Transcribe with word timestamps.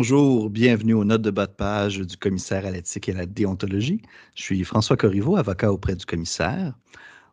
Bonjour, 0.00 0.48
bienvenue 0.48 0.94
aux 0.94 1.04
notes 1.04 1.20
de 1.20 1.30
bas 1.30 1.46
de 1.46 1.52
page 1.52 1.98
du 1.98 2.16
commissaire 2.16 2.64
à 2.64 2.70
l'éthique 2.70 3.10
et 3.10 3.12
à 3.12 3.16
la 3.16 3.26
déontologie. 3.26 4.00
Je 4.34 4.42
suis 4.42 4.64
François 4.64 4.96
Corriveau, 4.96 5.36
avocat 5.36 5.70
auprès 5.70 5.94
du 5.94 6.06
commissaire. 6.06 6.72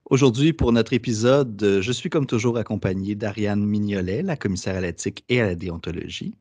Aujourd'hui, 0.09 0.51
pour 0.51 0.73
notre 0.73 0.91
épisode, 0.91 1.79
je 1.79 1.91
suis 1.93 2.09
comme 2.09 2.25
toujours 2.25 2.57
accompagné 2.57 3.15
d'Ariane 3.15 3.65
Mignolet, 3.65 4.21
la 4.21 4.35
commissaire 4.35 4.75
à 4.75 4.81
l'éthique 4.81 5.23
et 5.29 5.39
à 5.39 5.45
la 5.45 5.55
déontologie. 5.55 6.35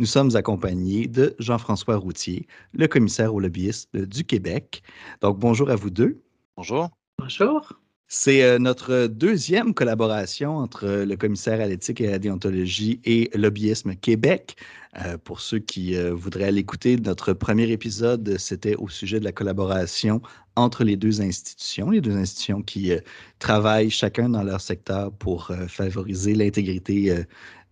Nous 0.00 0.06
sommes 0.06 0.34
accompagnés 0.34 1.06
de 1.06 1.36
Jean-François 1.38 1.94
Routier, 1.94 2.48
le 2.72 2.88
commissaire 2.88 3.32
au 3.32 3.38
lobbyisme 3.38 4.06
du 4.06 4.24
Québec. 4.24 4.82
Donc, 5.20 5.38
bonjour 5.38 5.70
à 5.70 5.76
vous 5.76 5.90
deux. 5.90 6.20
Bonjour. 6.56 6.90
Bonjour. 7.20 7.79
C'est 8.12 8.42
euh, 8.42 8.58
notre 8.58 9.06
deuxième 9.06 9.72
collaboration 9.72 10.56
entre 10.56 11.04
le 11.06 11.16
commissaire 11.16 11.60
à 11.60 11.66
l'éthique 11.66 12.00
et 12.00 12.08
à 12.08 12.10
la 12.10 12.18
déontologie 12.18 13.00
et 13.04 13.30
Lobbyisme 13.34 13.94
Québec. 13.94 14.56
Euh, 14.98 15.16
pour 15.16 15.40
ceux 15.40 15.60
qui 15.60 15.94
euh, 15.94 16.12
voudraient 16.12 16.50
l'écouter, 16.50 16.96
notre 16.96 17.34
premier 17.34 17.70
épisode, 17.70 18.36
c'était 18.36 18.74
au 18.74 18.88
sujet 18.88 19.20
de 19.20 19.24
la 19.24 19.30
collaboration 19.30 20.20
entre 20.56 20.82
les 20.82 20.96
deux 20.96 21.22
institutions, 21.22 21.90
les 21.90 22.00
deux 22.00 22.16
institutions 22.16 22.62
qui 22.62 22.90
travaillent 23.38 23.90
chacun 23.90 24.28
dans 24.28 24.42
leur 24.42 24.60
secteur 24.60 25.12
pour 25.12 25.52
favoriser 25.68 26.34
l'intégrité 26.34 27.14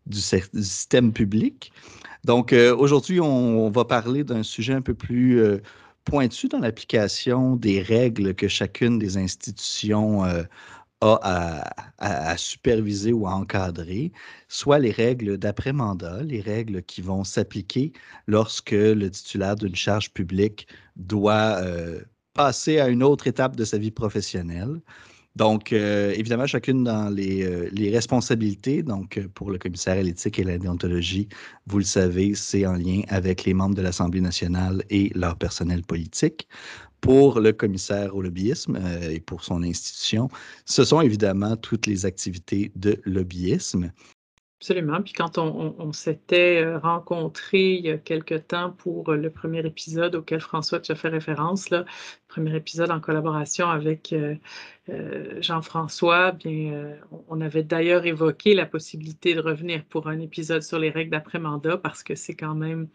du, 0.06 0.20
système 0.20 1.12
public. 1.12 1.72
Donc 2.24 2.52
aujourd'hui, 2.52 3.20
on, 3.20 3.68
va 3.70 3.84
parler 3.84 4.22
d'un 4.22 4.44
sujet 4.44 4.72
un 4.72 4.80
peu 4.80 4.94
plus 4.94 5.42
pointu 6.08 6.48
dans 6.48 6.58
l'application 6.58 7.54
des 7.56 7.82
règles 7.82 8.34
que 8.34 8.48
chacune 8.48 8.98
des 8.98 9.18
institutions 9.18 10.24
euh, 10.24 10.42
a 11.02 11.70
à, 11.98 12.36
superviser 12.36 13.12
ou 13.12 13.26
à 13.26 13.32
encadrer, 13.34 14.12
soit 14.48 14.78
les 14.78 14.90
règles 14.90 15.36
d'après-mandat, 15.36 16.22
les 16.22 16.40
règles 16.40 16.82
qui 16.82 17.02
vont 17.02 17.24
s'appliquer 17.24 17.92
lorsque 18.26 18.72
le 18.72 19.10
titulaire 19.10 19.56
d'une 19.56 19.76
charge 19.76 20.12
publique 20.12 20.66
doit 20.96 21.58
euh, 21.60 22.00
passer 22.34 22.80
à 22.80 22.88
une 22.88 23.02
autre 23.02 23.26
étape 23.26 23.54
de 23.54 23.64
sa 23.64 23.78
vie 23.78 23.90
professionnelle. 23.90 24.80
Donc, 25.38 25.72
euh, 25.72 26.12
évidemment, 26.16 26.48
chacune 26.48 26.82
dans 26.82 27.14
les, 27.14 27.44
euh, 27.44 27.92
responsabilités. 27.92 28.82
Donc, 28.82 29.18
euh, 29.18 29.28
pour 29.34 29.52
le 29.52 29.58
commissaire 29.58 29.96
à 29.96 30.02
l'éthique 30.02 30.40
et 30.40 30.42
la 30.42 30.58
déontologie, 30.58 31.28
vous 31.68 31.78
le 31.78 31.84
savez, 31.84 32.34
c'est 32.34 32.66
en 32.66 32.72
lien 32.72 33.02
avec 33.06 33.44
les 33.44 33.54
membres 33.54 33.76
de 33.76 33.82
l'Assemblée 33.82 34.20
nationale 34.20 34.82
et 34.90 35.12
leur 35.14 35.36
personnel 35.36 35.84
politique. 35.84 36.48
Pour 37.00 37.38
le 37.38 37.52
commissaire 37.52 38.16
au 38.16 38.22
lobbyisme 38.22 38.80
et 39.08 39.20
pour 39.20 39.44
son 39.44 39.62
institution, 39.62 40.28
ce 40.64 40.82
sont 40.82 41.00
évidemment 41.00 41.56
toutes 41.56 41.86
les 41.86 42.04
activités 42.04 42.72
de 42.74 43.00
lobbyisme. 43.04 43.92
Absolument. 44.60 45.00
Puis 45.02 45.12
quand 45.12 45.38
on, 45.38 45.92
s'était 45.92 46.64
euh, 46.64 46.78
rencontrés 46.80 47.74
il 47.74 47.84
y 47.84 47.90
a 47.90 47.96
quelque 47.98 48.34
temps 48.34 48.72
pour 48.72 49.08
euh, 49.10 49.16
le 49.16 49.30
premier 49.30 49.64
épisode 49.64 50.16
auquel 50.16 50.40
François 50.40 50.80
tu 50.80 50.90
as 50.90 50.96
fait 50.96 51.08
référence, 51.08 51.70
là, 51.70 51.84
premier 52.26 52.56
épisode 52.56 52.90
en 52.90 52.98
collaboration 52.98 53.70
avec 53.70 54.12
euh, 54.12 54.34
Jean-François, 55.40 56.32
bien, 56.32 56.96
on 57.28 57.40
avait 57.40 57.62
d'ailleurs 57.62 58.04
évoqué 58.04 58.54
la 58.54 58.66
possibilité 58.66 59.34
de 59.36 59.40
revenir 59.40 59.84
pour 59.84 60.08
un 60.08 60.18
épisode 60.18 60.62
sur 60.62 60.80
les 60.80 60.90
règles 60.90 61.12
d'après-mandat 61.12 61.76
parce 61.76 62.02
que 62.02 62.16
c'est 62.16 62.34
quand 62.34 62.56
même 62.56 62.88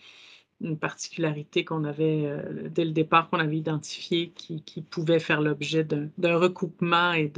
une 0.61 0.77
particularité 0.77 1.65
qu'on 1.65 1.83
avait, 1.83 2.25
euh, 2.25 2.69
dès 2.69 2.85
le 2.85 2.91
départ, 2.91 3.29
qu'on 3.29 3.39
avait 3.39 3.57
identifiée, 3.57 4.31
qui, 4.35 4.81
pouvait 4.89 5.19
faire 5.19 5.41
l'objet 5.41 5.83
d'un 5.83 6.37
recoupement 6.37 7.13
et 7.13 7.31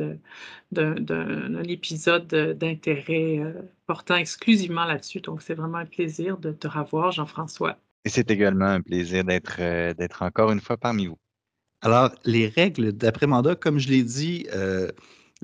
d'un 0.71 1.63
épisode 1.63 2.27
d'intérêt 2.27 3.39
euh, 3.39 3.53
portant 3.87 4.15
exclusivement 4.15 4.85
là-dessus. 4.85 5.21
Donc, 5.21 5.41
c'est 5.41 5.55
vraiment 5.55 5.77
un 5.79 5.85
plaisir 5.85 6.37
de 6.37 6.51
te 6.51 6.67
revoir, 6.67 7.11
Jean-François. 7.11 7.77
Et 8.03 8.09
c'est 8.09 8.29
également 8.29 8.65
un 8.65 8.81
plaisir 8.81 9.23
d'être 9.23 9.57
euh, 9.59 9.93
d'être 9.95 10.21
encore 10.21 10.51
une 10.51 10.59
fois 10.59 10.77
parmi 10.77 11.07
vous. 11.07 11.17
Alors, 11.81 12.11
les 12.23 12.47
règles 12.47 12.91
d'après-mandat, 12.91 13.55
comme 13.55 13.79
je 13.79 13.89
l'ai 13.89 14.03
dit, 14.03 14.47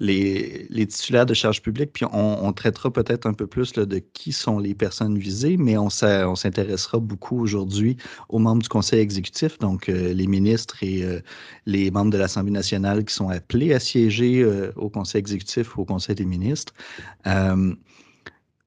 les, 0.01 0.87
titulaires 0.87 1.27
de 1.27 1.35
charges 1.35 1.61
publiques, 1.61 1.93
puis 1.93 2.05
on, 2.11 2.51
traitera 2.53 2.91
peut-être 2.91 3.27
un 3.27 3.33
peu 3.33 3.45
plus 3.45 3.71
de 3.71 3.99
qui 3.99 4.31
sont 4.31 4.57
les 4.57 4.73
personnes 4.73 5.17
visées, 5.17 5.57
mais 5.57 5.77
on, 5.77 5.89
s'intéressera 5.89 6.99
beaucoup 6.99 7.39
aujourd'hui 7.39 7.97
aux 8.29 8.39
membres 8.39 8.63
du 8.63 8.69
Conseil 8.69 8.99
exécutif, 8.99 9.59
donc 9.59 9.89
euh, 9.89 10.11
les 10.13 10.25
ministres 10.25 10.81
et 10.81 11.03
euh, 11.03 11.21
les 11.67 11.91
membres 11.91 12.09
de 12.09 12.17
l'Assemblée 12.17 12.51
nationale 12.51 13.05
qui 13.05 13.13
sont 13.13 13.29
appelés 13.29 13.73
à 13.73 13.79
siéger 13.79 14.41
euh, 14.41 14.71
au 14.75 14.89
Conseil 14.89 15.19
exécutif 15.19 15.77
ou 15.77 15.81
au 15.81 15.85
Conseil 15.85 16.15
des 16.15 16.25
ministres. 16.25 16.73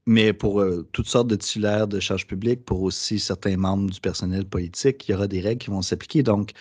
mais 0.07 0.33
pour 0.33 0.63
toutes 0.93 1.09
sortes 1.09 1.29
de 1.29 1.37
titulaires 1.37 1.89
de 1.89 1.99
charges 1.99 2.27
publiques, 2.27 2.65
pour 2.65 2.83
aussi 2.83 3.19
certains 3.19 3.57
membres 3.57 3.91
du 3.91 4.01
personnel 4.01 4.45
politique, 4.45 5.09
il 5.09 5.13
y 5.13 5.15
aura 5.15 5.27
des 5.27 5.41
règles 5.41 5.63
qui 5.65 5.71
vont 5.71 5.83
s'appliquer. 5.83 6.23
Donc, 6.23 6.53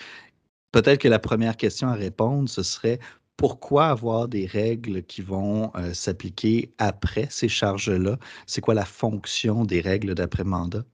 peut-être 0.72 1.02
que 1.02 1.10
la 1.10 1.20
première 1.20 1.58
question 1.58 1.90
à 1.90 1.94
répondre, 1.94 2.48
ce 2.48 2.64
serait 2.64 3.00
pourquoi 3.44 3.88
avoir 3.88 4.30
des 4.30 4.46
règles 4.46 5.04
qui 5.04 5.22
vont 5.22 5.70
euh, 5.76 5.94
s'appliquer 5.94 6.72
après 6.78 7.28
ces 7.30 7.50
charges-là? 7.50 8.18
C'est 8.46 8.62
quoi 8.62 8.74
la 8.74 8.86
fonction 8.86 9.66
des 9.66 9.82
règles 9.82 10.16
d'après-mandat? 10.16 10.86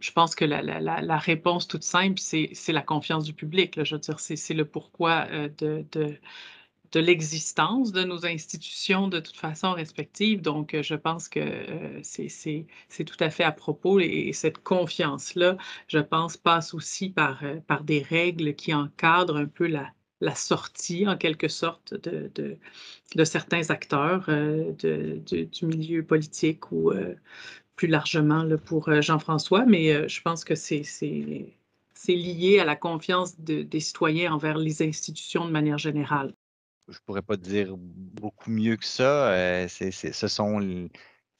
Je 0.00 0.10
pense 0.10 0.34
que 0.34 0.46
la, 0.46 1.18
réponse 1.18 1.68
toute 1.68 1.84
simple, 1.84 2.18
c'est 2.18 2.72
la 2.72 2.80
confiance 2.80 3.24
du 3.24 3.34
public. 3.34 3.84
Je 3.84 3.96
veux 3.96 4.00
dire, 4.00 4.18
c'est 4.18 4.54
le 4.54 4.64
pourquoi 4.64 5.26
euh, 5.30 5.50
de, 5.60 6.98
l'existence 6.98 7.92
de 7.92 8.02
nos 8.02 8.24
institutions 8.24 9.08
de 9.08 9.20
toute 9.20 9.36
façon 9.36 9.72
respectives. 9.72 10.40
Donc, 10.40 10.72
euh, 10.72 10.82
je 10.82 10.94
pense 10.94 11.28
que 11.28 12.00
c'est 12.02 13.04
tout 13.04 13.22
à 13.22 13.28
fait 13.28 13.44
à 13.44 13.52
propos 13.52 14.00
et, 14.00 14.32
cette 14.32 14.62
confiance-là, 14.62 15.58
je 15.86 15.98
pense, 15.98 16.38
passe 16.38 16.72
aussi 16.72 17.10
par 17.10 17.42
des 17.84 18.00
règles 18.00 18.54
qui 18.54 18.72
encadrent 18.72 19.36
un 19.36 19.44
peu 19.44 19.66
la, 19.66 19.92
la 20.20 20.34
sortie, 20.34 21.06
en 21.06 21.16
quelque 21.16 21.48
sorte, 21.48 21.94
de, 21.94 22.30
de, 23.14 23.24
certains 23.24 23.70
acteurs 23.70 24.26
euh, 24.28 24.72
du 24.72 25.66
milieu 25.66 26.02
politique 26.02 26.72
ou 26.72 26.90
euh, 26.90 27.14
plus 27.76 27.88
largement 27.88 28.44
pour 28.64 28.88
euh, 28.88 29.00
Jean-François, 29.00 29.64
mais 29.66 30.08
je 30.08 30.22
pense 30.22 30.44
que 30.44 30.54
c'est 30.54 30.82
lié 32.08 32.58
à 32.58 32.64
la 32.64 32.76
confiance 32.76 33.38
des 33.38 33.80
citoyens 33.80 34.32
envers 34.32 34.58
les 34.58 34.82
institutions 34.82 35.46
de 35.46 35.52
manière 35.52 35.78
générale. 35.78 36.34
Je 36.88 36.94
ne 36.94 37.02
pourrais 37.04 37.22
pas 37.22 37.36
dire 37.36 37.76
beaucoup 37.76 38.50
mieux 38.50 38.76
que 38.76 38.86
ça. 38.86 39.68
ce 39.68 40.28
sont 40.28 40.88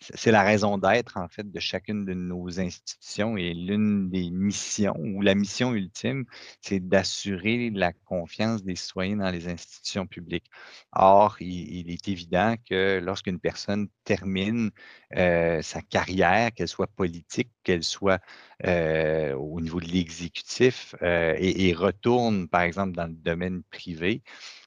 c'est 0.00 0.30
la 0.30 0.42
raison 0.42 0.78
d'être, 0.78 1.16
en 1.16 1.28
fait, 1.28 1.50
de 1.50 1.60
chacune 1.60 2.04
de 2.04 2.14
nos 2.14 2.60
institutions 2.60 3.36
et 3.36 3.52
l'une 3.52 4.10
des 4.10 4.30
missions 4.30 4.94
ou 4.98 5.22
la 5.22 5.34
mission 5.34 5.74
ultime, 5.74 6.24
c'est 6.60 6.80
d'assurer 6.80 7.70
la 7.70 7.92
confiance 7.92 8.62
des 8.62 8.76
citoyens 8.76 9.16
dans 9.16 9.30
les 9.30 9.48
institutions 9.48 10.06
publiques. 10.06 10.46
Or, 10.92 11.36
il, 11.40 11.90
est 11.90 12.08
évident 12.08 12.54
que 12.68 13.00
lorsqu'une 13.02 13.40
personne 13.40 13.88
termine 14.04 14.70
euh, 15.16 15.62
sa 15.62 15.82
carrière, 15.82 16.52
qu'elle 16.52 16.68
soit 16.68 16.86
politique, 16.86 17.50
qu'elle 17.64 17.84
soit 17.84 18.20
euh, 18.66 19.34
au 19.34 19.60
niveau 19.60 19.80
de 19.80 19.86
l'exécutif 19.86 20.94
euh, 21.02 21.34
et, 21.38 21.68
et, 21.68 21.74
retourne, 21.74 22.48
par 22.48 22.62
exemple, 22.62 22.92
dans 22.92 23.06
le 23.06 23.14
domaine 23.14 23.62
privé, 23.64 24.22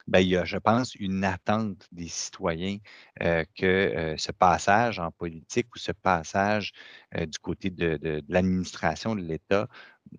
ben, 0.08 0.20
il 0.20 0.30
y 0.30 0.38
a, 0.38 0.46
je 0.46 0.58
pense, 0.58 0.96
une 0.96 1.24
attente 1.24 1.88
des 1.92 2.08
citoyens 2.08 2.78
euh, 3.22 3.44
que 3.56 3.66
euh, 3.66 4.18
ce 4.18 4.32
passage 4.32 5.00
en 5.00 5.12
politique 5.12 5.68
ou 5.76 5.80
ce 5.80 5.92
passage 5.92 6.74
euh, 7.16 7.26
du 7.26 7.38
côté 7.40 7.70
de 7.70 8.22
l'administration 8.28 9.16
de 9.16 9.22
l'État 9.22 9.68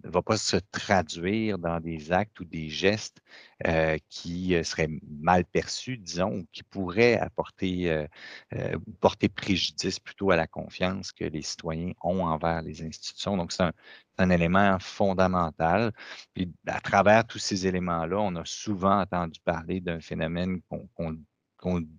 va 0.05 0.23
pas 0.23 0.37
se 0.37 0.57
traduire 0.57 1.59
dans 1.59 1.81
des 1.81 2.13
actes 2.13 2.41
ou 2.41 2.45
des 2.45 2.69
gestes 2.69 3.23
euh, 3.67 3.99
qui 4.09 4.55
euh, 4.55 4.63
seraient 4.63 4.89
mal 5.21 5.45
perçus, 5.45 5.97
disons, 5.99 6.39
ou 6.39 6.47
qui 6.53 6.63
pourraient 6.63 7.19
apporter 7.19 7.91
euh, 7.91 8.79
porter 9.01 9.29
préjudice 9.29 10.01
plutôt 10.01 10.31
à 10.31 10.37
la 10.37 10.47
confiance 10.47 11.13
que 11.13 11.25
les 11.25 11.43
citoyens 11.43 11.93
ont 12.03 12.25
envers 12.25 12.63
les 12.63 12.83
institutions. 12.83 13.37
Donc, 13.37 13.53
c'est 13.53 13.65
un, 14.19 14.31
élément 14.31 14.79
fondamental. 14.79 15.93
Puis, 16.35 16.53
à 16.67 16.81
travers 16.81 17.27
tous 17.27 17.39
ces 17.39 17.67
éléments-là, 17.67 18.19
on 18.21 18.37
a 18.37 18.45
souvent 18.45 19.01
entendu 19.01 19.41
parler 19.45 19.81
d'un 19.81 20.01
phénomène 20.01 20.61
qu'on 20.69 21.19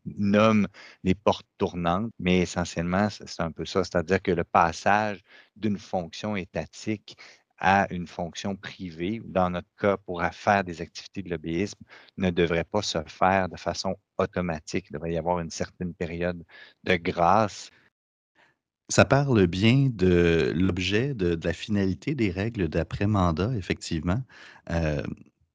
nomme 0.05 0.67
les 1.03 1.15
portes 1.15 1.47
tournantes, 1.57 2.11
mais 2.19 2.39
essentiellement, 2.39 3.09
c'est 3.09 3.41
un 3.41 3.51
peu 3.51 3.65
ça, 3.65 3.83
c'est-à-dire 3.83 4.21
que 4.21 4.31
le 4.31 4.43
passage 4.43 5.21
d'une 5.55 5.77
fonction 5.77 6.35
étatique 6.35 7.17
à 7.63 7.87
une 7.91 8.07
fonction 8.07 8.55
privée, 8.57 9.21
ou 9.21 9.31
dans 9.31 9.49
notre 9.49 9.69
cas, 9.79 9.95
pour 9.97 10.21
faire 10.33 10.65
des 10.65 10.81
activités 10.81 11.23
de 11.23 11.29
lobbyisme, 11.29 11.79
ne 12.17 12.29
devrait 12.29 12.65
pas 12.65 12.81
se 12.81 12.97
faire 13.07 13.47
de 13.47 13.55
façon 13.55 13.95
automatique. 14.17 14.87
Il 14.89 14.93
devrait 14.93 15.13
y 15.13 15.17
avoir 15.17 15.39
une 15.39 15.49
certaine 15.49 15.93
période 15.93 16.43
de 16.83 16.95
grâce. 16.97 17.71
Ça 18.89 19.05
parle 19.05 19.47
bien 19.47 19.89
de 19.89 20.51
l'objet, 20.53 21.13
de, 21.13 21.39
la 21.41 21.53
finalité 21.53 22.15
des 22.15 22.31
règles 22.31 22.67
d'après-mandat, 22.67 23.55
effectivement. 23.55 24.21
Euh, 24.69 25.01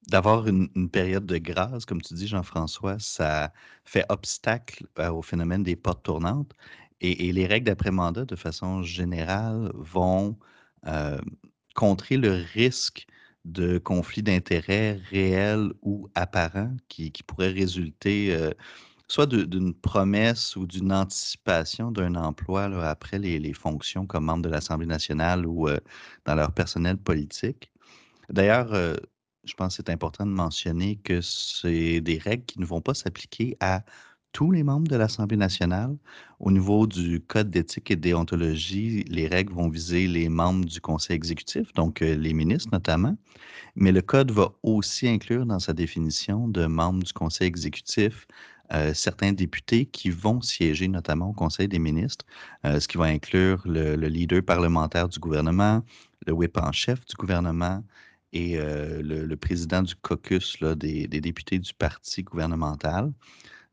d'avoir 0.09 0.49
une, 0.49 0.89
période 0.91 1.27
de 1.27 1.37
grâce, 1.37 1.85
comme 1.85 2.01
tu 2.01 2.15
dis, 2.15 2.27
Jean-François, 2.27 2.99
ça 2.99 3.53
fait 3.85 4.07
obstacle 4.09 4.87
euh, 4.99 5.11
au 5.11 5.21
phénomène 5.21 5.63
des 5.63 5.77
portes 5.77 6.03
tournantes. 6.03 6.55
Et, 7.03 7.29
et 7.29 7.33
les 7.33 7.47
règles 7.47 7.67
d'après-mandat, 7.67 8.25
de 8.25 8.35
façon 8.35 8.83
générale, 8.83 9.71
vont 9.75 10.39
contrer 11.79 12.17
le 12.17 12.33
risque 12.55 13.07
de 13.45 13.79
conflit 13.79 14.25
d'intérêts 14.25 15.01
réels 15.11 15.73
ou 15.83 16.09
apparents 16.17 16.77
qui, 16.89 17.13
qui 17.13 17.23
pourrait 17.23 17.53
résulter 17.53 18.37
soit 19.07 19.27
d'une 19.27 19.73
promesse 19.73 20.57
ou 20.57 20.67
d'une 20.67 20.93
anticipation 20.93 21.93
d'un 21.93 22.17
emploi 22.17 22.65
après 22.85 23.21
les, 23.21 23.53
fonctions 23.53 24.07
comme 24.07 24.25
membre 24.25 24.43
de 24.43 24.49
l'Assemblée 24.49 24.89
nationale 24.89 25.47
ou 25.47 25.69
dans 26.25 26.35
leur 26.35 26.51
personnel 26.51 26.99
politique. 26.99 27.71
D'ailleurs, 28.29 28.75
je 29.45 29.55
pense 29.55 29.77
que 29.77 29.83
c'est 29.85 29.93
important 29.93 30.27
de 30.27 30.33
mentionner 30.33 30.97
que 30.97 31.21
c'est 31.21 32.01
des 32.01 32.19
règles 32.19 32.45
qui 32.45 32.59
ne 32.59 32.67
vont 32.67 32.81
pas 32.81 32.95
s'appliquer 32.95 33.57
à 33.61 33.85
tous 34.39 34.53
les 34.53 34.63
membres 34.63 34.87
de 34.87 34.95
l'Assemblée 34.95 35.37
nationale. 35.37 35.97
Au 36.39 36.53
niveau 36.53 36.87
du 36.87 37.21
Code 37.21 37.51
d'éthique 37.51 37.91
et 37.91 37.97
de 37.97 38.03
déontologie, 38.03 39.03
les 39.09 39.27
règles 39.27 39.53
vont 39.53 39.69
viser 39.69 40.07
les 40.07 40.29
membres 40.29 40.65
du 40.65 40.81
Conseil 40.81 41.17
exécutif, 41.17 41.75
donc 41.75 41.99
les 41.99 42.33
ministres 42.33 42.69
notamment. 42.73 43.17
Mais 43.75 43.91
le 43.91 44.01
Code 44.01 44.31
va 44.31 44.53
aussi 44.63 45.09
inclure 45.09 45.45
dans 45.45 45.59
sa 45.59 45.73
définition 45.73 46.47
de 46.47 46.67
membres 46.67 47.03
du 47.03 47.13
Conseil 47.13 47.49
exécutif 47.49 48.29
certains 48.95 49.33
députés 49.33 49.87
qui 49.87 50.11
vont 50.11 50.41
siéger 50.41 50.87
notamment 50.87 51.31
au 51.31 51.33
Conseil 51.33 51.67
des 51.67 51.81
ministres, 51.81 52.25
ce 52.63 52.87
qui 52.87 52.97
va 52.97 53.07
inclure 53.07 53.61
le, 53.65 53.97
leader 53.97 54.41
parlementaire 54.45 55.09
du 55.09 55.19
gouvernement, 55.19 55.83
le 56.29 56.33
whip 56.33 56.57
en 56.59 56.71
chef 56.71 57.05
du 57.07 57.17
gouvernement, 57.17 57.83
et 58.33 58.57
le, 58.57 59.35
président 59.35 59.83
du 59.83 59.97
caucus 59.97 60.63
des, 60.77 61.09
députés 61.09 61.59
du 61.59 61.75
parti 61.75 62.23
gouvernemental. 62.23 63.11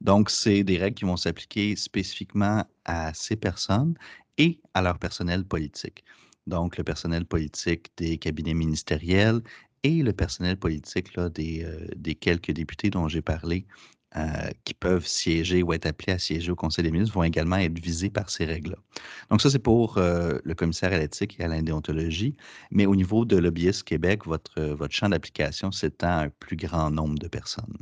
Donc, 0.06 0.30
c'est 0.30 0.64
des 0.64 0.78
règles 0.78 0.96
qui 0.96 1.06
vont 1.06 1.18
s'appliquer 1.18 1.76
spécifiquement 1.76 2.64
à 2.86 3.14
ces 3.14 3.36
personnes 3.36 3.96
et 4.38 4.60
à 4.74 4.82
leur 4.82 4.98
personnel 5.00 5.44
politique. 5.44 6.04
Donc, 6.48 6.78
le 6.78 6.84
personnel 6.84 7.26
politique 7.26 7.92
des 7.98 8.18
cabinets 8.18 8.54
ministériels 8.54 9.42
et 9.84 10.04
le 10.04 10.14
personnel 10.14 10.58
politique 10.58 11.20
des, 11.34 11.68
des 11.96 12.16
quelques 12.16 12.52
députés 12.52 12.90
dont 12.90 13.08
j'ai 13.08 13.22
parlé 13.22 13.66
euh, 14.18 14.50
qui 14.64 14.74
peuvent 14.74 15.06
siéger 15.06 15.62
ou 15.62 15.74
être 15.74 15.88
appelés 15.88 16.14
à 16.14 16.20
siéger 16.20 16.50
au 16.50 16.56
Conseil 16.56 16.86
des 16.86 16.92
ministres 16.92 17.14
vont 17.14 17.24
également 17.24 17.58
être 17.58 17.78
visés 17.78 18.10
par 18.10 18.30
ces 18.30 18.46
règles-là. 18.46 18.78
Donc 19.30 19.42
ça, 19.42 19.50
c'est 19.50 19.60
pour 19.60 19.98
euh, 19.98 20.38
le 20.46 20.56
commissaire 20.56 20.94
à 20.94 21.00
l'éthique 21.00 21.38
et 21.38 21.44
à 21.44 21.50
l'indéontologie. 21.50 22.34
Mais 22.72 22.86
au 22.86 22.96
niveau 22.96 23.26
de 23.26 23.36
Lobbyist 23.36 23.84
Québec, 23.84 24.26
votre, 24.26 24.78
champ 24.90 25.10
d'application 25.10 25.74
s'étend 25.74 26.08
à 26.08 26.24
un 26.26 26.30
plus 26.30 26.56
grand 26.56 26.92
nombre 26.92 27.20
de 27.20 27.28
personnes. 27.28 27.76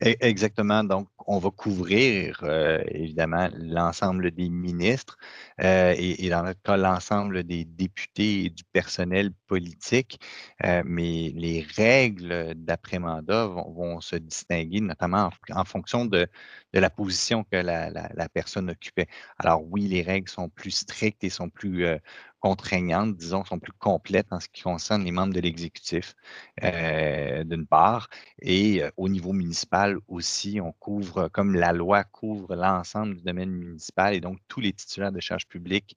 Exactement. 0.00 0.84
Donc, 0.84 1.08
on 1.26 1.38
va 1.38 1.50
couvrir 1.50 2.40
euh, 2.42 2.82
évidemment 2.88 3.48
l'ensemble 3.54 4.30
des 4.32 4.48
ministres 4.48 5.16
euh, 5.62 5.94
et, 5.96 6.28
dans 6.28 6.42
notre 6.42 6.60
cas, 6.62 6.76
l'ensemble 6.76 7.44
des 7.44 7.64
députés 7.64 8.46
et 8.46 8.50
du 8.50 8.64
personnel 8.64 9.30
politique. 9.46 10.18
Euh, 10.64 10.82
mais 10.84 11.32
les 11.34 11.66
règles 11.76 12.54
d'après-mandat 12.56 13.46
vont, 13.46 14.00
se 14.00 14.16
distinguer 14.16 14.80
notamment 14.80 15.30
en, 15.50 15.64
fonction 15.64 16.04
de, 16.04 16.26
la 16.72 16.90
position 16.90 17.44
que 17.44 17.56
la, 17.56 17.90
la, 17.90 18.28
personne 18.28 18.70
occupait. 18.70 19.06
Alors 19.38 19.62
oui, 19.70 19.86
les 19.88 20.02
règles 20.02 20.28
sont 20.28 20.48
plus 20.48 20.70
strictes 20.70 21.22
et 21.22 21.30
sont 21.30 21.50
plus 21.50 21.86
contraignantes, 22.40 23.16
disons, 23.16 23.44
sont 23.44 23.58
plus 23.58 23.72
complètes 23.72 24.26
en 24.30 24.40
ce 24.40 24.48
qui 24.48 24.62
concerne 24.62 25.04
les 25.04 25.12
membres 25.12 25.34
de 25.34 25.40
l'exécutif, 25.40 26.14
euh, 26.64 27.44
d'une 27.44 27.66
part, 27.66 28.08
et 28.40 28.82
euh, 28.82 28.90
au 28.96 29.08
niveau 29.08 29.32
municipal 29.32 29.98
aussi, 30.08 30.60
on 30.60 30.72
couvre, 30.72 31.28
comme 31.28 31.54
la 31.54 31.72
loi 31.72 32.02
couvre 32.04 32.56
l'ensemble 32.56 33.16
du 33.16 33.22
domaine 33.22 33.50
municipal 33.50 34.14
et 34.14 34.20
donc 34.20 34.38
tous 34.48 34.60
les 34.60 34.72
titulaires 34.72 35.12
de 35.12 35.20
charges 35.20 35.46
publiques 35.46 35.96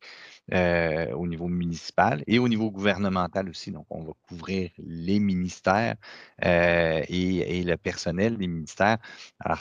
euh, 0.54 1.12
au 1.14 1.28
niveau 1.28 1.48
municipal 1.48 2.24
et 2.28 2.40
au 2.40 2.48
niveau 2.50 2.70
gouvernemental 2.72 3.50
aussi. 3.50 3.72
Donc, 3.72 3.86
on 3.90 4.04
va 4.04 4.12
couvrir 4.28 4.70
les 4.78 5.20
ministères 5.20 5.96
et, 6.42 7.64
le 7.66 7.76
personnel 7.78 8.38
des 8.38 8.48
ministères. 8.48 8.98
Alors, 9.40 9.60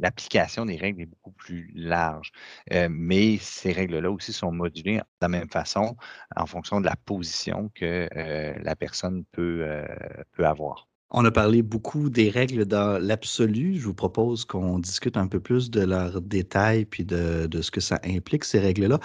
l'application 0.00 0.66
des 0.66 0.76
règles 0.76 1.02
est 1.02 1.06
beaucoup 1.06 1.30
plus 1.30 1.70
large, 1.74 2.32
mais 2.90 3.38
ces 3.38 3.72
règles-là 3.72 4.10
aussi 4.10 4.32
sont 4.32 4.50
modulées 4.50 4.96
de 4.96 5.02
la 5.20 5.28
même 5.28 5.43
façon 5.50 5.96
en 6.36 6.46
fonction 6.46 6.80
de 6.80 6.86
la 6.86 6.96
position 6.96 7.70
que 7.74 8.08
euh, 8.16 8.54
la 8.62 8.76
personne 8.76 9.24
peut, 9.32 9.60
euh, 9.62 9.84
peut 10.32 10.46
avoir. 10.46 10.88
On 11.10 11.24
a 11.24 11.30
parlé 11.30 11.62
beaucoup 11.62 12.10
des 12.10 12.28
règles 12.28 12.64
dans 12.64 13.00
l'absolu. 13.00 13.76
Je 13.78 13.84
vous 13.84 13.94
propose 13.94 14.44
qu'on 14.44 14.78
discute 14.78 15.16
un 15.16 15.28
peu 15.28 15.38
plus 15.38 15.70
de 15.70 15.82
leurs 15.82 16.20
détails 16.20 16.84
puis 16.84 17.04
de, 17.04 17.46
de 17.46 17.62
ce 17.62 17.70
que 17.70 17.80
ça 17.80 18.00
implique, 18.04 18.44
ces 18.44 18.58
règles-là. 18.58 18.98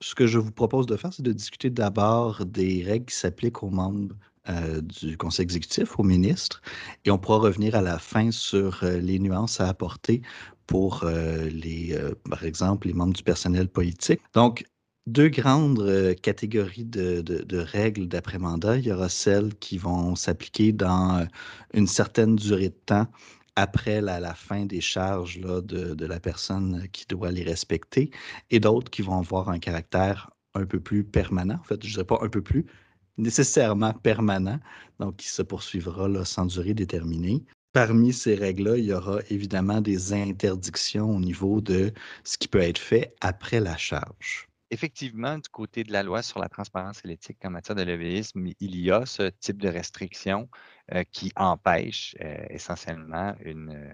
Ce 0.00 0.14
que 0.14 0.26
je 0.26 0.38
vous 0.38 0.52
propose 0.52 0.86
de 0.86 0.96
faire, 0.96 1.12
c'est 1.12 1.24
de 1.24 1.32
discuter 1.32 1.68
d'abord 1.68 2.46
des 2.46 2.84
règles 2.84 3.06
qui 3.06 3.16
s'appliquent 3.16 3.62
aux 3.62 3.70
membres 3.70 4.14
euh, 4.48 4.80
du 4.80 5.16
Conseil 5.16 5.42
exécutif, 5.42 5.98
aux 5.98 6.04
ministres, 6.04 6.62
et 7.04 7.10
on 7.10 7.18
pourra 7.18 7.38
revenir 7.38 7.74
à 7.74 7.82
la 7.82 7.98
fin 7.98 8.30
sur 8.30 8.82
les 8.82 9.18
nuances 9.18 9.60
à 9.60 9.68
apporter 9.68 10.22
pour 10.66 11.04
les, 11.04 11.98
par 12.30 12.44
exemple, 12.44 12.86
les 12.86 12.94
membres 12.94 13.12
du 13.12 13.24
personnel 13.24 13.68
politique. 13.68 14.20
Donc, 14.34 14.64
deux 15.10 15.28
grandes 15.28 16.14
catégories 16.22 16.84
de, 16.84 17.58
règles 17.58 18.06
d'après-mandat. 18.06 18.76
Il 18.78 18.86
y 18.86 18.92
aura 18.92 19.08
celles 19.08 19.54
qui 19.56 19.76
vont 19.76 20.14
s'appliquer 20.14 20.72
dans 20.72 21.26
une 21.74 21.86
certaine 21.86 22.36
durée 22.36 22.68
de 22.68 22.80
temps 22.86 23.06
après 23.56 24.00
la, 24.00 24.34
fin 24.34 24.66
des 24.66 24.80
charges 24.80 25.40
de, 25.40 26.06
la 26.06 26.20
personne 26.20 26.86
qui 26.92 27.06
doit 27.06 27.32
les 27.32 27.42
respecter, 27.42 28.10
et 28.50 28.60
d'autres 28.60 28.90
qui 28.90 29.02
vont 29.02 29.18
avoir 29.18 29.48
un 29.48 29.58
caractère 29.58 30.30
un 30.54 30.64
peu 30.64 30.80
plus 30.80 31.04
permanent. 31.04 31.56
En 31.56 31.64
fait, 31.64 31.82
je 31.82 31.88
ne 31.88 31.92
dirais 31.92 32.04
pas 32.04 32.18
un 32.22 32.28
peu 32.28 32.42
plus, 32.42 32.66
nécessairement 33.18 33.92
permanent, 33.92 34.60
donc 35.00 35.16
qui 35.16 35.28
se 35.28 35.42
poursuivra 35.42 36.24
sans 36.24 36.46
durée 36.46 36.74
déterminée. 36.74 37.42
Parmi 37.72 38.12
ces 38.12 38.34
règles-là, 38.34 38.76
il 38.78 38.86
y 38.86 38.92
aura 38.92 39.18
évidemment 39.28 39.80
des 39.80 40.12
interdictions 40.12 41.10
au 41.10 41.20
niveau 41.20 41.60
de 41.60 41.92
ce 42.24 42.38
qui 42.38 42.48
peut 42.48 42.60
être 42.60 42.78
fait 42.78 43.14
après 43.20 43.60
la 43.60 43.76
charge 43.76 44.49
effectivement, 44.70 45.38
du 45.38 45.48
côté 45.48 45.84
de 45.84 45.92
la 45.92 46.02
loi 46.02 46.22
sur 46.22 46.38
la 46.38 46.48
transparence 46.48 47.04
et 47.04 47.08
l'éthique 47.08 47.44
en 47.44 47.50
matière 47.50 47.76
de 47.76 47.82
lobbyisme, 47.82 48.46
il 48.60 48.76
y 48.76 48.90
a 48.90 49.04
ce 49.06 49.30
type 49.30 49.60
de 49.60 49.68
restriction 49.68 50.48
euh, 50.92 51.04
qui 51.10 51.32
empêche 51.36 52.14
euh, 52.20 52.46
essentiellement 52.50 53.34
euh, 53.44 53.92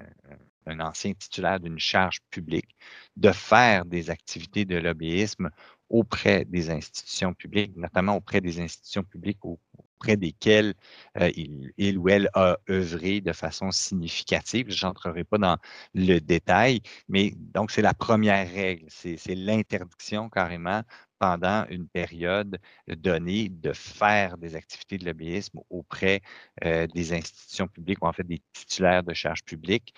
un 0.66 0.80
ancien 0.80 1.14
titulaire 1.14 1.60
d'une 1.60 1.78
charge 1.78 2.20
publique 2.30 2.76
de 3.16 3.32
faire 3.32 3.84
des 3.84 4.10
activités 4.10 4.64
de 4.64 4.76
lobbyisme 4.76 5.50
auprès 5.88 6.44
des 6.44 6.70
institutions 6.70 7.32
publiques, 7.34 7.76
notamment 7.76 8.16
auprès 8.16 8.40
des 8.40 8.60
institutions 8.60 9.04
publiques 9.04 9.44
auprès 9.96 10.16
desquelles 10.16 10.74
euh, 11.20 11.30
il, 11.78 11.98
ou 11.98 12.08
elle 12.08 12.28
a 12.34 12.56
œuvré 12.70 13.20
de 13.20 13.32
façon 13.32 13.70
significative. 13.70 14.66
Je 14.70 14.86
n'entrerai 14.86 15.24
pas 15.24 15.38
dans 15.38 15.56
le 15.94 16.18
détail, 16.18 16.80
mais 17.08 17.32
donc 17.36 17.70
c'est 17.70 17.82
la 17.82 17.94
première 17.94 18.48
règle, 18.50 18.86
c'est 18.88 19.34
l'interdiction 19.34 20.28
carrément 20.28 20.82
pendant 21.18 21.64
une 21.70 21.88
période 21.88 22.58
donnée 22.88 23.48
de 23.48 23.72
faire 23.72 24.36
des 24.36 24.54
activités 24.54 24.98
de 24.98 25.06
lobbyisme 25.06 25.60
auprès 25.70 26.20
euh, 26.64 26.86
des 26.88 27.14
institutions 27.14 27.68
publiques 27.68 28.04
ou 28.04 28.06
en 28.06 28.12
fait 28.12 28.24
des 28.24 28.42
titulaires 28.52 29.02
de 29.02 29.14
charges 29.14 29.42
publiques. 29.42 29.94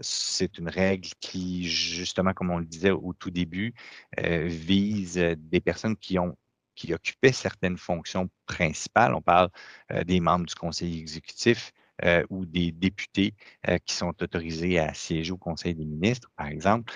c'est 0.00 0.58
une 0.58 0.68
règle 0.68 1.08
qui, 1.20 1.68
justement, 1.68 2.32
comme 2.32 2.50
on 2.50 2.58
le 2.58 2.64
disait 2.64 2.90
au 2.90 3.12
tout 3.12 3.30
début, 3.30 3.72
euh, 4.18 4.46
vise 4.46 5.14
des 5.14 5.60
personnes 5.60 5.96
qui 5.96 6.18
ont 6.18 6.36
qui 6.80 6.94
occupaient 6.94 7.32
certaines 7.32 7.76
fonctions 7.76 8.30
principales. 8.46 9.14
On 9.14 9.20
parle 9.20 9.50
euh, 9.92 10.02
des 10.04 10.18
membres 10.20 10.46
du 10.46 10.54
conseil 10.54 10.98
exécutif, 10.98 11.72
euh, 12.04 12.24
ou 12.30 12.46
des 12.46 12.72
députés 12.72 13.34
euh, 13.68 13.76
qui 13.84 13.94
sont 13.94 14.14
autorisés 14.22 14.78
à 14.78 14.94
siéger 14.94 15.32
au 15.32 15.36
Conseil 15.36 15.74
des 15.74 15.84
ministres, 15.84 16.30
par 16.34 16.46
exemple, 16.46 16.90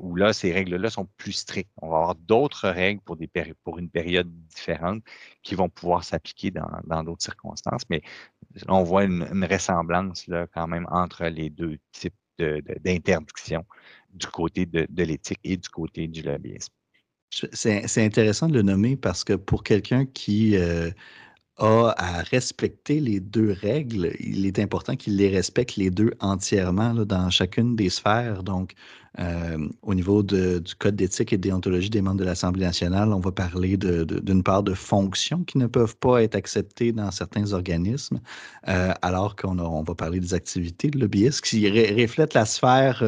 où 0.00 0.16
là, 0.16 0.32
ces 0.32 0.52
règles-là 0.52 0.90
sont 0.90 1.06
plus 1.16 1.32
strictes. 1.32 1.70
On 1.80 1.88
va 1.88 1.98
avoir 1.98 2.14
d'autres 2.16 2.68
règles 2.68 3.00
pour, 3.02 3.78
une 3.78 3.90
période 3.90 4.28
différente 4.48 5.02
qui 5.44 5.54
vont 5.54 5.68
pouvoir 5.68 6.02
s'appliquer 6.02 6.50
dans 6.50 7.02
d'autres 7.04 7.22
circonstances, 7.22 7.82
mais 7.90 8.02
on 8.68 8.82
voit 8.82 9.04
une, 9.04 9.44
ressemblance 9.44 10.26
quand 10.52 10.66
même 10.66 10.86
entre 10.90 11.26
les 11.26 11.50
deux 11.50 11.78
types 11.92 12.14
d'interdiction 12.38 13.64
du 14.10 14.26
côté 14.26 14.66
de, 14.66 14.86
de 14.88 15.02
l'éthique 15.04 15.40
et 15.44 15.56
du 15.56 15.68
côté 15.68 16.08
du 16.08 16.22
lobbyisme. 16.22 16.72
C'est 17.30 18.04
intéressant 18.04 18.48
de 18.48 18.54
le 18.54 18.62
nommer 18.62 18.96
parce 18.96 19.24
que 19.24 19.34
pour 19.34 19.62
quelqu'un 19.62 20.04
qui 20.06 20.56
a 21.60 21.94
à 21.96 22.22
respecter 22.22 23.00
les 23.00 23.20
deux 23.20 23.52
règles, 23.52 24.12
il 24.18 24.46
est 24.46 24.58
important 24.58 24.96
qu'il 24.96 25.16
les 25.16 25.28
respecte 25.28 25.76
les 25.76 25.90
deux 25.90 26.10
entièrement 26.20 26.94
dans 26.94 27.28
chacune 27.30 27.76
des 27.76 27.90
sphères. 27.90 28.42
Donc, 28.42 28.72
euh, 29.18 29.68
au 29.82 29.94
niveau 29.94 30.22
du 30.22 30.74
Code 30.78 30.96
d'éthique 30.96 31.32
et 31.32 31.36
de 31.36 31.42
déontologie 31.42 31.90
des 31.90 32.00
membres 32.00 32.20
de 32.20 32.24
l'Assemblée 32.24 32.64
nationale, 32.64 33.12
on 33.12 33.20
va 33.20 33.32
parler 33.32 33.76
d'une 33.76 34.42
part 34.42 34.62
de 34.62 34.72
fonctions 34.72 35.44
qui 35.44 35.58
ne 35.58 35.66
peuvent 35.66 35.96
pas 35.96 36.22
être 36.22 36.34
acceptées 36.34 36.92
dans 36.92 37.10
certains 37.10 37.52
organismes, 37.52 38.20
euh, 38.68 38.92
alors 39.02 39.36
qu'on 39.36 39.58
on 39.58 39.82
va 39.82 39.94
parler 39.94 40.20
des 40.20 40.32
activités 40.32 40.90
de 40.90 40.98
lobbyistes 40.98 41.42
qui 41.42 41.68
reflètent 41.68 42.34
la 42.34 42.46
sphère. 42.46 43.02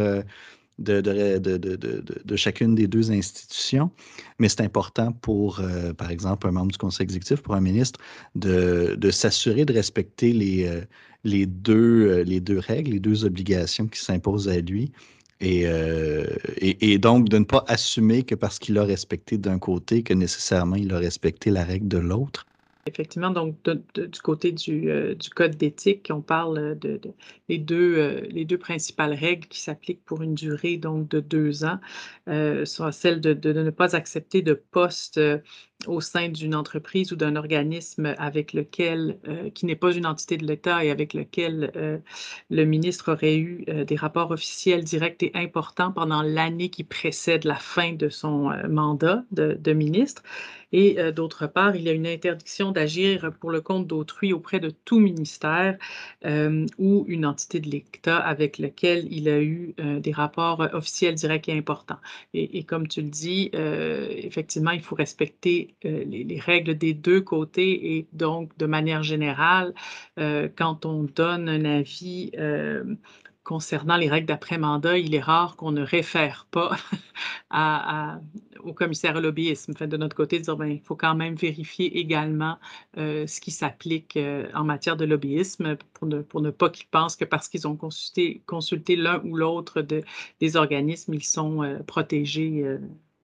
De, 0.78 2.36
chacune 2.36 2.74
des 2.74 2.86
deux 2.86 3.12
institutions, 3.12 3.90
mais 4.38 4.48
c'est 4.48 4.62
important 4.62 5.12
pour, 5.12 5.60
euh, 5.60 5.92
par 5.92 6.10
exemple, 6.10 6.48
un 6.48 6.52
membre 6.52 6.72
du 6.72 6.78
conseil 6.78 7.04
exécutif, 7.04 7.40
pour 7.40 7.54
un 7.54 7.60
ministre, 7.60 8.00
de, 8.34 9.10
s'assurer 9.10 9.64
de 9.64 9.72
respecter 9.72 10.32
les, 10.32 10.66
euh, 10.66 10.80
euh, 11.28 12.24
les 12.24 12.40
deux 12.40 12.58
règles, 12.58 12.92
les 12.92 13.00
deux 13.00 13.24
obligations 13.24 13.86
qui 13.86 14.00
s'imposent 14.00 14.48
à 14.48 14.60
lui. 14.60 14.92
Et, 15.40 15.66
et, 16.60 16.98
donc 16.98 17.28
de 17.28 17.38
ne 17.38 17.44
pas 17.44 17.64
assumer 17.66 18.22
que 18.22 18.36
parce 18.36 18.60
qu'il 18.60 18.78
a 18.78 18.84
respecté 18.84 19.38
d'un 19.38 19.58
côté, 19.58 20.04
que 20.04 20.14
nécessairement 20.14 20.76
il 20.76 20.92
a 20.92 20.98
respecté 20.98 21.50
la 21.50 21.64
règle 21.64 21.88
de 21.88 21.98
l'autre. 21.98 22.46
Effectivement, 22.86 23.30
donc 23.30 23.56
du 23.64 24.20
côté 24.22 24.50
du, 24.50 24.90
euh, 24.90 25.14
du 25.14 25.30
code 25.30 25.56
d'éthique, 25.56 26.08
on 26.12 26.20
parle 26.20 26.76
de, 26.80 27.00
les, 27.48 27.58
deux, 27.58 27.94
euh, 27.96 28.44
deux 28.44 28.58
principales 28.58 29.14
règles 29.14 29.46
qui 29.46 29.60
s'appliquent 29.60 30.04
pour 30.04 30.22
une 30.22 30.34
durée 30.34 30.78
donc 30.78 31.08
de 31.08 31.20
deux 31.20 31.64
ans, 31.64 31.78
euh, 32.28 32.64
sont 32.64 32.90
celles 32.90 33.20
de, 33.20 33.34
de, 33.34 33.52
ne 33.52 33.70
pas 33.70 33.94
accepter 33.94 34.42
de 34.42 34.54
poste 34.54 35.20
au 35.86 36.00
sein 36.00 36.28
d'une 36.28 36.54
entreprise 36.54 37.12
ou 37.12 37.16
d'un 37.16 37.36
organisme 37.36 38.14
avec 38.18 38.52
lequel, 38.52 39.18
euh, 39.28 39.50
qui 39.50 39.66
n'est 39.66 39.76
pas 39.76 39.92
une 39.92 40.06
entité 40.06 40.36
de 40.36 40.46
l'État 40.46 40.84
et 40.84 40.90
avec 40.90 41.14
lequel 41.14 41.72
euh, 41.76 41.98
le 42.50 42.64
ministre 42.64 43.12
aurait 43.12 43.36
eu 43.36 43.64
euh, 43.68 43.84
des 43.84 43.96
rapports 43.96 44.30
officiels 44.30 44.84
directs 44.84 45.22
et 45.22 45.32
importants 45.34 45.92
pendant 45.92 46.22
l'année 46.22 46.68
qui 46.68 46.84
précède 46.84 47.44
la 47.44 47.56
fin 47.56 47.92
de 47.92 48.08
son 48.08 48.50
mandat 48.68 49.24
de, 49.30 49.56
de, 49.58 49.72
ministre. 49.72 50.22
Et 50.72 50.96
d'autre 51.12 51.46
part, 51.46 51.76
il 51.76 51.82
y 51.82 51.90
a 51.90 51.92
une 51.92 52.06
interdiction 52.06 52.71
d'agir 52.72 53.32
pour 53.40 53.50
le 53.50 53.60
compte 53.60 53.86
d'autrui 53.86 54.32
auprès 54.32 54.60
de 54.60 54.70
tout 54.70 54.98
ministère 54.98 55.78
ou 56.78 57.04
une 57.08 57.26
entité 57.26 57.60
de 57.60 57.68
l'État 57.68 58.18
avec 58.18 58.58
lequel 58.58 59.06
il 59.10 59.28
a 59.28 59.40
eu 59.40 59.74
des 59.78 60.12
rapports 60.12 60.66
officiels 60.72 61.14
directs 61.14 61.48
et 61.48 61.56
importants. 61.56 61.98
Et, 62.34 62.64
comme 62.64 62.88
tu 62.88 63.02
le 63.02 63.08
dis, 63.08 63.50
effectivement, 63.52 64.70
il 64.70 64.80
faut 64.80 64.94
respecter 64.94 65.74
euh, 65.84 66.04
les, 66.04 66.40
règles 66.40 66.76
des 66.76 66.94
deux 66.94 67.20
côtés 67.20 67.96
et 67.96 68.06
donc, 68.12 68.56
de 68.58 68.66
manière 68.66 69.02
générale, 69.02 69.74
euh, 70.18 70.48
quand 70.54 70.86
on 70.86 71.04
donne 71.04 71.48
un 71.48 71.64
avis 71.64 72.30
euh, 72.38 72.84
concernant 73.44 73.96
les 73.96 74.08
règles 74.08 74.26
d'après-mandat, 74.26 74.98
il 74.98 75.14
est 75.14 75.20
rare 75.20 75.56
qu'on 75.56 75.72
ne 75.72 75.82
réfère 75.82 76.46
pas 76.50 76.76
au 78.60 78.72
commissaire 78.72 79.16
au 79.16 79.20
lobbyisme. 79.20 79.72
de 79.74 79.96
notre 79.96 80.16
côté, 80.16 80.38
dire, 80.40 80.56
ben, 80.56 80.66
il 80.66 80.80
faut 80.80 80.96
quand 80.96 81.14
même 81.14 81.34
vérifier 81.34 81.98
également 81.98 82.58
ce 82.96 83.40
qui 83.40 83.50
s'applique 83.50 84.18
en 84.54 84.64
matière 84.64 84.96
de 84.96 85.04
lobbyisme 85.04 85.76
pour 85.94 86.06
ne, 86.06 86.50
pas 86.50 86.70
qu'ils 86.70 86.86
pensent 86.88 87.16
que 87.16 87.24
parce 87.24 87.48
qu'ils 87.48 87.66
ont 87.66 87.76
consulté, 87.76 88.96
l'un 88.96 89.20
ou 89.24 89.36
l'autre 89.36 89.82
de, 89.82 90.02
des 90.40 90.56
organismes, 90.56 91.14
ils 91.14 91.24
sont 91.24 91.78
protégés 91.86 92.78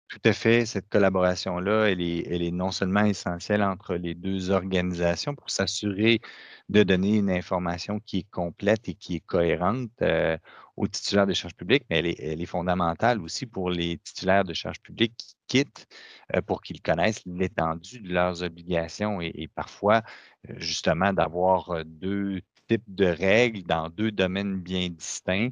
tout 0.09 0.21
à 0.25 0.33
fait. 0.33 0.67
Cette 0.67 0.89
collaboration-là, 0.89 1.91
elle 1.91 2.01
est, 2.01 2.27
elle 2.29 2.43
est 2.43 2.51
non 2.51 2.71
seulement 2.71 3.05
essentielle 3.05 3.63
entre 3.63 3.95
les 3.95 4.15
deux 4.15 4.51
organisations 4.51 5.35
pour 5.35 5.51
s'assurer 5.51 6.21
de 6.69 6.83
donner 6.83 7.17
une 7.17 7.31
information 7.31 8.01
qui 8.01 8.19
est 8.19 8.31
complète 8.31 8.89
et 8.89 8.95
qui 8.95 9.17
est 9.17 9.21
cohérente 9.21 9.91
euh, 10.03 10.39
aux 10.77 10.89
titulaires 10.89 11.27
de 11.27 11.35
charges 11.35 11.55
publiques, 11.55 11.85
mais 11.91 11.99
elle 11.99 12.07
est, 12.07 12.21
elle 12.21 12.41
est, 12.41 12.47
fondamentale 12.47 13.21
aussi 13.21 13.47
pour 13.47 13.71
les 13.71 13.99
titulaires 13.99 14.45
de 14.45 14.55
charges 14.55 14.81
publiques 14.81 15.15
qui 15.17 15.35
quittent 15.47 15.87
euh, 16.35 16.41
pour 16.43 16.63
qu'ils 16.63 16.81
connaissent 16.81 17.23
l'étendue 17.27 18.01
de 18.01 18.13
leurs 18.13 18.43
obligations 18.43 19.21
et, 19.21 19.33
et 19.35 19.49
parfois, 19.49 20.03
euh, 20.49 20.55
justement, 20.57 21.13
d'avoir 21.13 21.85
deux 21.85 22.41
types 22.69 22.85
de 22.89 23.07
règles 23.07 23.63
dans 23.65 23.89
deux 23.91 24.11
domaines 24.11 24.61
bien 24.61 24.89
distincts 24.91 25.51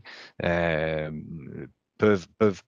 peuvent, 1.98 2.26
peuvent 2.38 2.62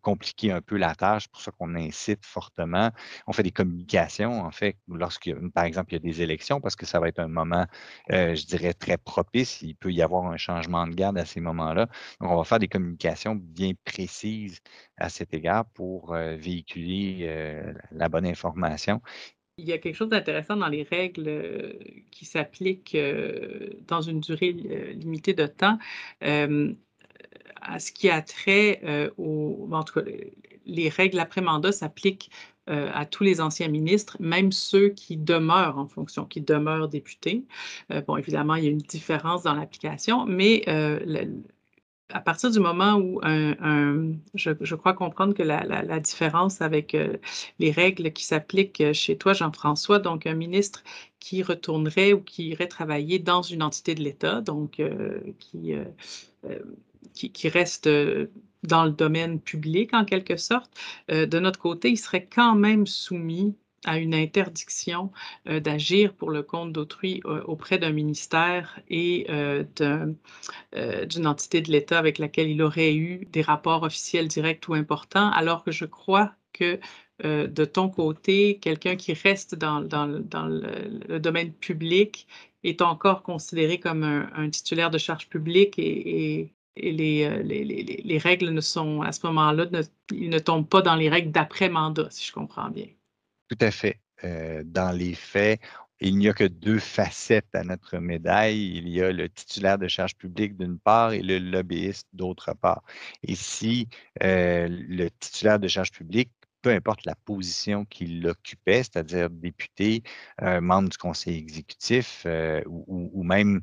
compliquer 0.00 0.52
un 0.52 0.60
peu 0.60 0.76
la 0.76 0.94
tâche, 0.94 1.28
pour 1.28 1.40
ça 1.40 1.50
qu'on 1.52 1.74
incite 1.74 2.24
fortement. 2.24 2.90
On 3.26 3.32
fait 3.32 3.42
des 3.42 3.50
communications, 3.50 4.42
en 4.42 4.50
fait, 4.50 4.76
lorsque, 4.88 5.32
par 5.54 5.64
exemple, 5.64 5.92
il 5.92 5.94
y 5.94 5.96
a 5.96 6.12
des 6.12 6.22
élections, 6.22 6.60
parce 6.60 6.76
que 6.76 6.86
ça 6.86 7.00
va 7.00 7.08
être 7.08 7.18
un 7.18 7.28
moment, 7.28 7.66
euh, 8.10 8.34
je 8.34 8.46
dirais, 8.46 8.72
très 8.74 8.98
propice. 8.98 9.62
Il 9.62 9.76
peut 9.76 9.92
y 9.92 10.02
avoir 10.02 10.26
un 10.26 10.36
changement 10.36 10.86
de 10.86 10.94
garde 10.94 11.18
à 11.18 11.24
ces 11.24 11.40
moments-là. 11.40 11.86
Donc, 12.20 12.30
on 12.30 12.36
va 12.36 12.44
faire 12.44 12.58
des 12.58 12.68
communications 12.68 13.34
bien 13.34 13.72
précises 13.84 14.60
à 14.96 15.08
cet 15.08 15.34
égard 15.34 15.66
pour 15.74 16.14
euh, 16.14 16.36
véhiculer 16.36 17.20
euh, 17.22 17.72
la 17.90 18.08
bonne 18.08 18.26
information. 18.26 19.00
Il 19.58 19.66
y 19.66 19.72
a 19.72 19.78
quelque 19.78 19.96
chose 19.96 20.08
d'intéressant 20.08 20.56
dans 20.56 20.68
les 20.68 20.82
règles 20.82 21.78
qui 22.10 22.24
s'appliquent 22.24 22.96
dans 23.86 24.00
une 24.00 24.20
durée 24.20 24.52
limitée 24.94 25.34
de 25.34 25.46
temps 25.46 25.78
à 27.62 27.78
ce 27.78 27.92
qui 27.92 28.10
a 28.10 28.20
trait 28.22 28.80
euh, 28.84 29.10
aux, 29.18 29.68
en 29.72 29.82
tout 29.82 30.00
cas, 30.00 30.06
les 30.66 30.88
règles 30.88 31.18
après-mandat 31.18 31.72
s'appliquent 31.72 32.30
euh, 32.70 32.90
à 32.92 33.06
tous 33.06 33.24
les 33.24 33.40
anciens 33.40 33.68
ministres, 33.68 34.16
même 34.20 34.52
ceux 34.52 34.90
qui 34.90 35.16
demeurent 35.16 35.78
en 35.78 35.86
fonction, 35.86 36.24
qui 36.24 36.40
demeurent 36.40 36.88
députés. 36.88 37.44
Euh, 37.90 38.00
bon, 38.02 38.16
évidemment, 38.16 38.54
il 38.54 38.64
y 38.64 38.66
a 38.68 38.70
une 38.70 38.78
différence 38.78 39.42
dans 39.42 39.54
l'application, 39.54 40.26
mais 40.26 40.64
à 42.14 42.20
partir 42.20 42.50
du 42.50 42.60
moment 42.60 42.96
où 42.96 43.20
un, 43.22 44.12
je, 44.34 44.74
crois 44.74 44.92
comprendre 44.92 45.32
que 45.32 45.42
la, 45.42 45.98
différence 45.98 46.60
avec 46.60 46.94
les 47.58 47.70
règles 47.70 48.12
qui 48.12 48.24
s'appliquent 48.24 48.92
chez 48.92 49.16
toi, 49.16 49.32
Jean-François, 49.32 49.98
donc 49.98 50.26
un 50.26 50.34
ministre 50.34 50.84
qui 51.20 51.42
retournerait 51.42 52.12
ou 52.12 52.20
qui 52.20 52.48
irait 52.48 52.66
travailler 52.66 53.18
dans 53.18 53.40
une 53.40 53.62
entité 53.62 53.94
de 53.94 54.02
l'État, 54.02 54.42
donc 54.42 54.82
qui 55.38 55.74
qui, 57.14 57.48
reste 57.48 57.86
euh, 57.86 58.26
dans 58.62 58.84
le 58.84 58.90
domaine 58.90 59.40
public 59.40 59.94
en 59.94 60.04
quelque 60.04 60.36
sorte, 60.36 60.72
euh, 61.10 61.26
de 61.26 61.38
notre 61.38 61.58
côté, 61.58 61.90
il 61.90 61.96
serait 61.96 62.26
quand 62.26 62.54
même 62.54 62.86
soumis 62.86 63.56
à 63.84 63.98
une 63.98 64.14
interdiction 64.14 65.10
euh, 65.48 65.58
d'agir 65.58 66.14
pour 66.14 66.30
le 66.30 66.42
compte 66.42 66.72
d'autrui 66.72 67.20
auprès 67.46 67.78
d'un 67.78 67.90
ministère 67.90 68.78
et 68.88 69.26
d'une 69.76 71.26
entité 71.26 71.60
de 71.60 71.72
l'État 71.72 71.98
avec 71.98 72.18
laquelle 72.18 72.48
il 72.48 72.62
aurait 72.62 72.94
eu 72.94 73.26
des 73.32 73.42
rapports 73.42 73.82
officiels 73.82 74.28
directs 74.28 74.68
ou 74.68 74.74
importants, 74.74 75.30
alors 75.30 75.64
que 75.64 75.72
je 75.72 75.84
crois 75.84 76.32
que 76.52 76.78
de 77.24 77.64
ton 77.64 77.88
côté, 77.88 78.58
quelqu'un 78.58 78.96
qui 78.96 79.12
reste 79.12 79.54
dans, 79.54 79.80
le, 79.80 81.18
domaine 81.18 81.52
public 81.52 82.26
est 82.64 82.82
encore 82.82 83.22
considéré 83.22 83.78
comme 83.80 84.04
un, 84.04 84.50
titulaire 84.50 84.90
de 84.90 84.98
charge 84.98 85.28
publique 85.28 85.78
et 85.78 86.52
euh, 86.78 87.42
les, 87.42 87.64
les, 87.64 88.02
les, 88.04 88.18
règles 88.18 88.50
ne 88.50 88.60
sont, 88.60 89.02
à 89.02 89.12
ce 89.12 89.26
moment-là, 89.26 89.66
ne, 89.70 89.82
ils 90.10 90.30
ne 90.30 90.38
tombent 90.38 90.68
pas 90.68 90.82
dans 90.82 90.94
les 90.94 91.08
règles 91.08 91.30
d'après-mandat, 91.30 92.08
si 92.10 92.26
je 92.26 92.32
comprends 92.32 92.70
bien. 92.70 92.86
Tout 93.48 93.58
à 93.60 93.70
fait. 93.70 94.00
Euh, 94.24 94.62
dans 94.64 94.96
les 94.96 95.14
faits, 95.14 95.60
il 96.00 96.16
n'y 96.16 96.28
a 96.28 96.32
que 96.32 96.44
deux 96.44 96.78
facettes 96.78 97.54
à 97.54 97.62
notre 97.62 97.98
médaille. 97.98 98.76
Il 98.76 98.88
y 98.88 99.02
a 99.02 99.12
le 99.12 99.28
titulaire 99.28 99.78
de 99.78 99.88
charge 99.88 100.16
publique 100.16 100.56
d'une 100.56 100.78
part 100.78 101.12
et 101.12 101.20
le 101.20 101.38
lobbyiste 101.38 102.08
d'autre 102.12 102.54
part. 102.54 102.82
Et 103.22 103.34
si 103.34 103.88
euh, 104.22 104.66
le 104.70 105.08
titulaire 105.10 105.58
de 105.58 105.68
charge 105.68 105.90
publique 105.90 106.30
peu 106.62 106.70
importe 106.70 107.04
la 107.06 107.16
position 107.16 107.84
qu'il 107.84 108.24
occupait, 108.24 108.84
c'est-à-dire 108.84 109.28
député, 109.30 110.04
membre 110.40 110.90
du 110.90 110.96
conseil 110.96 111.36
exécutif 111.36 112.24
ou, 112.66 113.24
même 113.24 113.62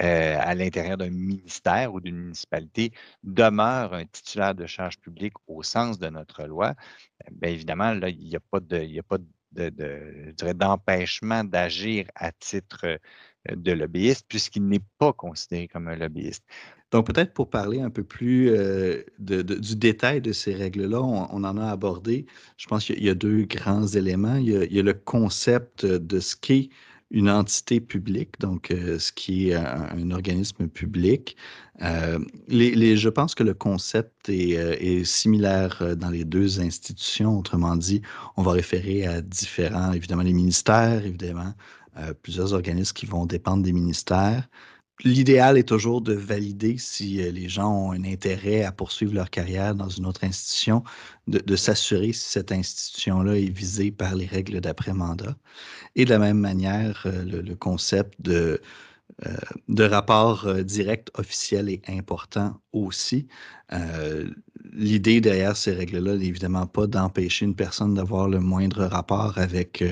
euh, 0.00 0.36
à 0.38 0.54
l'intérieur 0.54 0.96
d'un 0.96 1.10
ministère 1.10 1.92
ou 1.92 2.00
d'une 2.00 2.16
municipalité 2.16 2.92
demeure 3.24 3.92
un 3.92 4.04
titulaire 4.04 4.54
de 4.54 4.64
charge 4.66 4.98
publique 5.00 5.34
au 5.48 5.64
sens 5.64 5.98
de 5.98 6.08
notre 6.08 6.44
loi, 6.44 6.74
bien 7.32 7.50
évidemment, 7.50 7.92
là, 7.94 8.08
il 8.08 8.28
n'y 8.28 8.36
a 8.36 8.40
pas 8.40 8.60
de, 8.60 8.98
a 8.98 9.02
pas 9.02 9.18
de, 9.50 10.52
d'empêchement 10.52 11.42
d'agir 11.42 12.06
à 12.14 12.30
titre 12.30 12.84
euh, 12.84 12.98
de 13.56 13.72
lobbyiste 13.72 14.26
puisqu'il 14.28 14.66
n'est 14.68 14.84
pas 14.98 15.12
considéré 15.12 15.66
comme 15.66 15.88
un 15.88 15.96
lobbyiste. 15.96 16.44
Donc, 16.92 17.06
peut-être 17.06 17.32
pour 17.32 17.50
parler 17.50 17.80
un 17.80 17.90
peu 17.90 18.04
plus 18.04 18.50
euh, 18.50 19.02
du 19.18 19.76
détail 19.76 20.20
de 20.20 20.32
ces 20.32 20.54
règles-là, 20.54 21.00
on, 21.00 21.44
en 21.44 21.56
a 21.56 21.68
abordé, 21.68 22.26
je 22.56 22.66
pense 22.66 22.84
qu'il 22.84 23.02
y 23.02 23.08
a 23.08 23.14
deux 23.14 23.44
grands 23.44 23.86
éléments. 23.86 24.36
Il 24.36 24.50
y 24.50 24.56
a, 24.56 24.64
il 24.64 24.72
y 24.72 24.80
a 24.80 24.82
le 24.82 24.94
concept 24.94 25.84
de 25.84 26.20
ce 26.20 26.36
qu'est 26.36 26.68
une 27.10 27.28
entité 27.28 27.80
publique, 27.80 28.38
donc 28.38 28.70
euh, 28.70 28.98
ce 28.98 29.12
qui 29.12 29.50
est 29.50 29.54
un, 29.54 30.10
organisme 30.10 30.68
public. 30.68 31.36
Euh, 31.82 32.18
les, 32.48 32.96
je 32.96 33.08
pense 33.08 33.34
que 33.34 33.42
le 33.42 33.54
concept 33.54 34.28
est, 34.28 34.56
euh, 34.58 34.76
est, 34.78 35.04
similaire 35.04 35.96
dans 35.96 36.10
les 36.10 36.24
deux 36.24 36.60
institutions. 36.60 37.38
Autrement 37.38 37.76
dit, 37.76 38.02
on 38.36 38.42
va 38.42 38.52
référer 38.52 39.06
à 39.06 39.20
différents, 39.22 39.92
évidemment, 39.92 40.22
les 40.22 40.32
ministères, 40.32 41.04
évidemment, 41.04 41.54
plusieurs 42.22 42.54
organismes 42.54 42.94
qui 42.94 43.04
vont 43.04 43.26
dépendre 43.26 43.62
des 43.62 43.72
ministères, 43.72 44.48
L'idéal 45.04 45.56
est 45.56 45.68
toujours 45.68 46.02
de 46.02 46.12
valider 46.12 46.76
si 46.76 47.22
euh, 47.22 47.30
les 47.30 47.48
gens 47.48 47.72
ont 47.72 47.92
un 47.92 48.04
intérêt 48.04 48.64
à 48.64 48.72
poursuivre 48.72 49.14
leur 49.14 49.30
carrière 49.30 49.74
dans 49.74 49.88
une 49.88 50.04
autre 50.06 50.24
institution, 50.24 50.82
de, 51.26 51.56
s'assurer 51.56 52.12
si 52.12 52.28
cette 52.28 52.52
institution-là 52.52 53.36
est 53.36 53.48
visée 53.48 53.90
par 53.90 54.14
les 54.14 54.26
règles 54.26 54.60
d'après-mandat. 54.60 55.36
Et 55.96 56.04
de 56.04 56.10
la 56.10 56.18
même 56.18 56.38
manière, 56.38 57.02
euh, 57.06 57.24
le, 57.24 57.54
concept 57.56 58.20
de, 58.20 58.60
euh, 59.26 59.36
de 59.68 59.84
rapport 59.84 60.52
direct 60.64 61.10
officiel 61.18 61.68
est 61.70 61.88
important 61.88 62.60
aussi. 62.72 63.26
l'idée 64.72 65.20
derrière 65.20 65.56
ces 65.56 65.72
règles-là 65.72 66.16
n'est 66.16 66.26
évidemment 66.26 66.66
pas 66.66 66.86
d'empêcher 66.86 67.44
une 67.46 67.54
personne 67.54 67.94
d'avoir 67.94 68.28
le 68.28 68.40
moindre 68.40 68.84
rapport 68.84 69.38
avec 69.38 69.84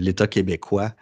l'État 0.00 0.26
québécois 0.26 0.94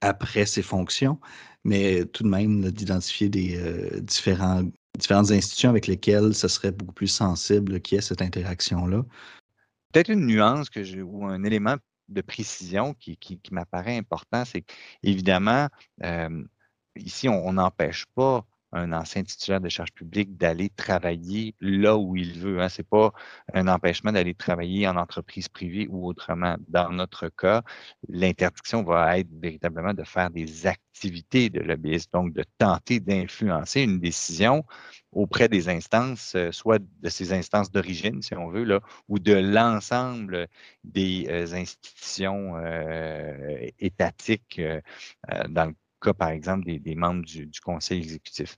après 0.00 0.46
ses 0.46 0.62
fonctions, 0.62 1.20
mais 1.64 2.04
tout 2.06 2.22
de 2.22 2.28
même 2.28 2.70
d'identifier 2.70 3.28
des 3.28 4.00
différents, 4.00 4.62
différentes 4.98 5.30
institutions 5.30 5.70
avec 5.70 5.86
lesquelles 5.86 6.34
ce 6.34 6.48
serait 6.48 6.72
beaucoup 6.72 6.94
plus 6.94 7.08
sensible 7.08 7.80
qu'il 7.80 7.96
y 7.96 7.98
ait 7.98 8.02
cette 8.02 8.22
interaction-là. 8.22 9.04
Peut-être 9.92 10.10
une 10.10 10.26
nuance 10.26 10.70
que 10.70 11.00
ou 11.02 11.26
un 11.26 11.42
élément 11.42 11.76
de 12.08 12.20
précision 12.22 12.94
qui, 12.94 13.16
qui, 13.16 13.40
m'apparaît 13.50 13.98
important, 13.98 14.44
c'est 14.44 14.62
qu'évidemment, 14.62 15.68
ici, 16.96 17.28
on 17.28 17.52
n'empêche 17.52 18.06
pas 18.14 18.46
un 18.72 18.92
ancien 18.92 19.22
titulaire 19.22 19.60
de 19.60 19.68
charge 19.68 19.92
publique 19.92 20.36
d'aller 20.36 20.70
travailler 20.70 21.54
là 21.60 21.96
où 21.96 22.16
il 22.16 22.38
veut. 22.38 22.60
Hein. 22.60 22.68
Ce 22.68 22.80
n'est 22.80 22.86
pas 22.88 23.12
un 23.54 23.68
empêchement 23.68 24.12
d'aller 24.12 24.34
travailler 24.34 24.86
en 24.86 24.96
entreprise 24.96 25.48
privée 25.48 25.86
ou 25.90 26.06
autrement. 26.06 26.56
Dans 26.68 26.90
notre 26.90 27.28
cas, 27.28 27.62
l'interdiction 28.08 28.82
va 28.82 29.18
être 29.18 29.30
véritablement 29.40 29.94
de 29.94 30.04
faire 30.04 30.30
des 30.30 30.66
activités 30.66 31.50
de 31.50 31.60
lobbyiste, 31.60 32.12
donc 32.12 32.32
de 32.32 32.44
tenter 32.58 33.00
d'influencer 33.00 33.82
une 33.82 33.98
décision 34.00 34.64
auprès 35.12 35.48
des 35.48 35.68
instances, 35.68 36.34
euh, 36.36 36.52
soit 36.52 36.78
de 36.78 37.08
ces 37.08 37.32
instances 37.32 37.70
d'origine, 37.70 38.22
si 38.22 38.34
on 38.34 38.48
veut, 38.48 38.64
là, 38.64 38.80
ou 39.08 39.18
de 39.18 39.34
l'ensemble 39.34 40.46
des 40.84 41.26
euh, 41.28 41.52
institutions 41.54 42.56
euh, 42.56 43.66
étatiques 43.78 44.60
dans 45.48 45.66
le 45.66 45.74
cas, 46.00 46.14
par 46.14 46.30
exemple, 46.30 46.64
des, 46.66 46.94
membres 46.94 47.24
du, 47.24 47.50
conseil 47.62 47.98
exécutif. 47.98 48.56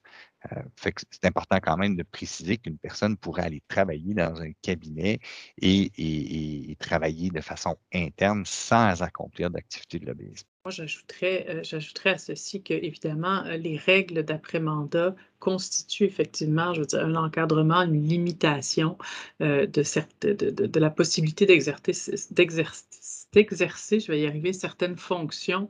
Euh, 0.53 0.63
c'est 0.81 1.25
important 1.25 1.59
quand 1.63 1.77
même 1.77 1.97
de 1.97 2.03
préciser 2.03 2.57
qu'une 2.57 2.79
personne 2.79 3.17
pourrait 3.17 3.45
aller 3.45 3.63
travailler 3.69 4.15
dans 4.15 4.41
un 4.41 4.51
cabinet 4.61 5.21
et, 5.61 6.77
travailler 6.81 7.31
de 7.31 7.41
façon 7.41 7.77
interne 7.95 8.43
sans 8.45 9.03
accomplir 9.03 9.51
d'activités 9.51 10.01
de 10.01 10.07
lobbyisme. 10.07 10.47
Moi, 10.65 10.73
j'ajouterais, 10.73 11.47
euh, 11.49 11.61
j'ajouterais 11.63 12.11
à 12.11 12.19
ceci 12.19 12.63
que, 12.63 12.75
évidemment, 12.75 13.45
euh, 13.45 13.57
les 13.57 13.77
règles 13.77 14.25
d'après-mandat 14.25 15.15
constituent 15.39 16.05
effectivement, 16.05 16.75
je 16.75 16.81
veux 16.81 16.87
dire, 16.87 17.05
un 17.05 17.15
encadrement, 17.15 17.83
une 17.83 18.03
limitation 18.07 18.97
de, 19.41 20.79
la 20.79 20.91
possibilité 20.91 21.47
d'exercer 21.47 22.87
d'exercer, 23.33 23.99
je 23.99 24.13
vais 24.13 24.21
y 24.21 24.27
arriver, 24.27 24.53
certaines 24.53 24.97
fonctions 24.97 25.67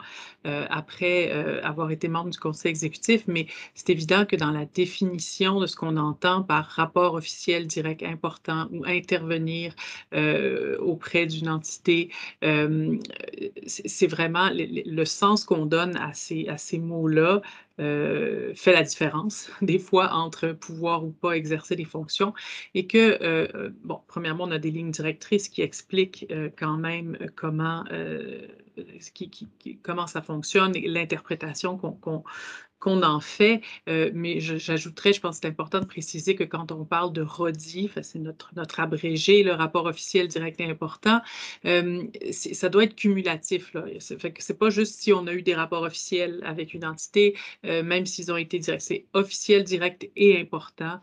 euh, 0.46 0.66
après 0.68 1.30
euh, 1.30 1.62
avoir 1.62 1.90
été 1.90 2.08
membre 2.08 2.30
du 2.30 2.38
conseil 2.38 2.70
exécutif, 2.70 3.22
mais 3.28 3.46
c'est 3.74 3.90
évident 3.90 4.26
que 4.26 4.34
dans 4.36 4.50
la 4.50 4.66
définition 4.66 5.60
de 5.60 5.66
ce 5.66 5.76
qu'on 5.76 5.96
entend 5.96 6.42
par 6.42 6.66
rapport 6.66 7.14
officiel 7.14 7.66
direct 7.68 8.02
important 8.02 8.68
ou 8.72 8.84
intervenir 8.84 9.74
euh, 10.12 10.76
auprès 10.78 11.26
d'une 11.26 11.48
entité, 11.48 12.10
c'est 13.66 14.06
vraiment 14.06 14.50
le, 14.50 14.82
le 14.84 15.04
sens 15.04 15.44
qu'on 15.44 15.66
donne 15.66 15.96
à 15.96 16.12
ces, 16.14 16.48
à 16.48 16.58
ces 16.58 16.78
mots-là 16.78 17.42
euh, 17.80 18.52
fait 18.54 18.72
la 18.72 18.82
différence, 18.82 19.50
des 19.62 19.78
fois, 19.78 20.12
entre 20.12 20.52
pouvoir 20.52 21.04
ou 21.04 21.10
pas 21.10 21.32
exercer 21.32 21.76
des 21.76 21.84
fonctions. 21.84 22.34
Et 22.74 22.86
que, 22.86 22.98
euh, 23.22 23.48
euh, 23.54 23.70
bon, 23.82 24.00
premièrement, 24.06 24.44
on 24.44 24.50
a 24.50 24.58
des 24.58 24.70
lignes 24.70 24.90
directrices 24.90 25.48
qui 25.48 25.62
expliquent 25.62 26.26
quand 26.56 26.76
même 26.76 27.16
comment, 27.36 27.84
comment 29.82 30.06
ça 30.06 30.22
fonctionne 30.22 30.76
et 30.76 30.88
l'interprétation 30.88 31.76
qu'on 31.78 32.24
qu'on 32.82 33.04
en 33.04 33.20
fait, 33.20 33.60
euh, 33.88 34.10
mais 34.12 34.40
j'ajouterais, 34.40 35.12
je, 35.12 35.20
pense 35.20 35.36
que 35.36 35.42
c'est 35.42 35.48
important 35.48 35.78
de 35.78 35.86
préciser 35.86 36.34
que 36.34 36.42
quand 36.42 36.72
on 36.72 36.84
parle 36.84 37.12
de 37.12 37.22
RODI, 37.22 37.88
c'est 38.02 38.18
notre, 38.18 38.50
notre 38.56 38.80
abrégé, 38.80 39.44
le 39.44 39.52
rapport 39.52 39.86
officiel 39.86 40.26
direct 40.26 40.60
et 40.60 40.64
important, 40.64 41.20
euh, 41.64 42.02
ça 42.32 42.68
doit 42.68 42.82
être 42.82 42.96
cumulatif. 42.96 43.72
Là. 43.72 43.84
Fait 44.00 44.32
que 44.32 44.42
c'est 44.42 44.58
pas 44.58 44.70
juste 44.70 45.00
si 45.00 45.12
on 45.12 45.28
a 45.28 45.32
eu 45.32 45.42
des 45.42 45.54
rapports 45.54 45.82
officiels 45.82 46.40
avec 46.44 46.74
une 46.74 46.84
entité, 46.84 47.38
euh, 47.64 47.84
même 47.84 48.04
s'ils 48.04 48.32
ont 48.32 48.36
été 48.36 48.58
directs, 48.58 48.82
c'est 48.82 49.06
officiel, 49.12 49.62
direct 49.62 50.10
et 50.16 50.40
important 50.40 50.98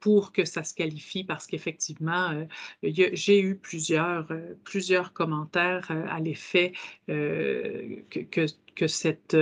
pour 0.00 0.32
que 0.32 0.44
ça 0.44 0.64
se 0.64 0.74
qualifie 0.74 1.22
parce 1.22 1.46
qu'effectivement, 1.46 2.46
j'ai 2.82 3.40
eu 3.40 3.54
plusieurs, 3.54 4.26
plusieurs 4.64 5.12
commentaires 5.12 5.88
à 6.08 6.18
l'effet 6.18 6.72
que, 7.06 8.02
que, 8.10 8.46
que, 8.74 8.86
cette, 8.86 9.36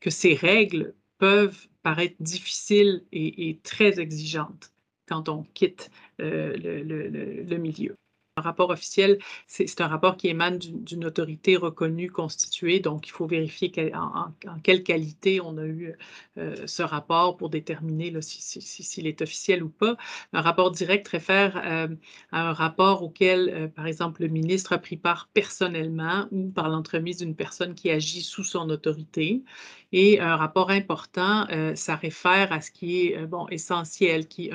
que 0.00 0.10
ces 0.10 0.34
règles 0.34 0.94
peuvent 1.18 1.68
paraître 1.82 2.16
difficiles 2.20 3.04
et, 3.12 3.60
très 3.62 4.00
exigeantes 4.00 4.72
quand 5.06 5.28
on 5.28 5.44
quitte 5.54 5.90
euh, 6.20 6.56
le, 6.56 7.56
milieu. 7.58 7.96
Un 8.38 8.42
rapport 8.42 8.68
officiel, 8.68 9.18
c'est 9.46 9.80
un 9.80 9.86
rapport 9.86 10.18
qui 10.18 10.28
émane 10.28 10.58
d'une 10.58 11.06
autorité 11.06 11.56
reconnue, 11.56 12.10
constituée, 12.10 12.80
donc 12.80 13.08
il 13.08 13.10
faut 13.10 13.26
vérifier 13.26 13.72
en, 13.94 14.30
quelle 14.62 14.82
qualité 14.82 15.40
on 15.40 15.56
a 15.56 15.64
eu 15.64 15.94
euh, 16.36 16.54
ce 16.66 16.82
rapport 16.82 17.38
pour 17.38 17.48
déterminer 17.48 18.12
s'il 18.20 19.06
est 19.06 19.22
officiel 19.22 19.62
ou 19.62 19.70
pas. 19.70 19.96
Un 20.34 20.42
rapport 20.42 20.70
direct 20.70 21.08
réfère 21.08 21.62
euh, 21.64 21.88
à 22.30 22.50
un 22.50 22.52
rapport 22.52 23.02
auquel, 23.02 23.48
euh, 23.48 23.68
par 23.68 23.86
exemple, 23.86 24.20
le 24.20 24.28
ministre 24.28 24.74
a 24.74 24.78
pris 24.78 24.98
part 24.98 25.30
personnellement 25.32 26.26
ou 26.30 26.50
par 26.50 26.68
l'entremise 26.68 27.16
d'une 27.16 27.36
personne 27.36 27.74
qui 27.74 27.90
agit 27.90 28.20
sous 28.20 28.44
son 28.44 28.68
autorité. 28.68 29.44
Et 29.92 30.20
un 30.20 30.36
rapport 30.36 30.70
important, 30.70 31.46
ça 31.76 31.94
réfère 31.94 32.52
à 32.52 32.60
ce 32.60 32.72
qui 32.72 33.06
est 33.06 33.24
bon, 33.24 33.46
essentiel, 33.48 34.26
qui, 34.26 34.50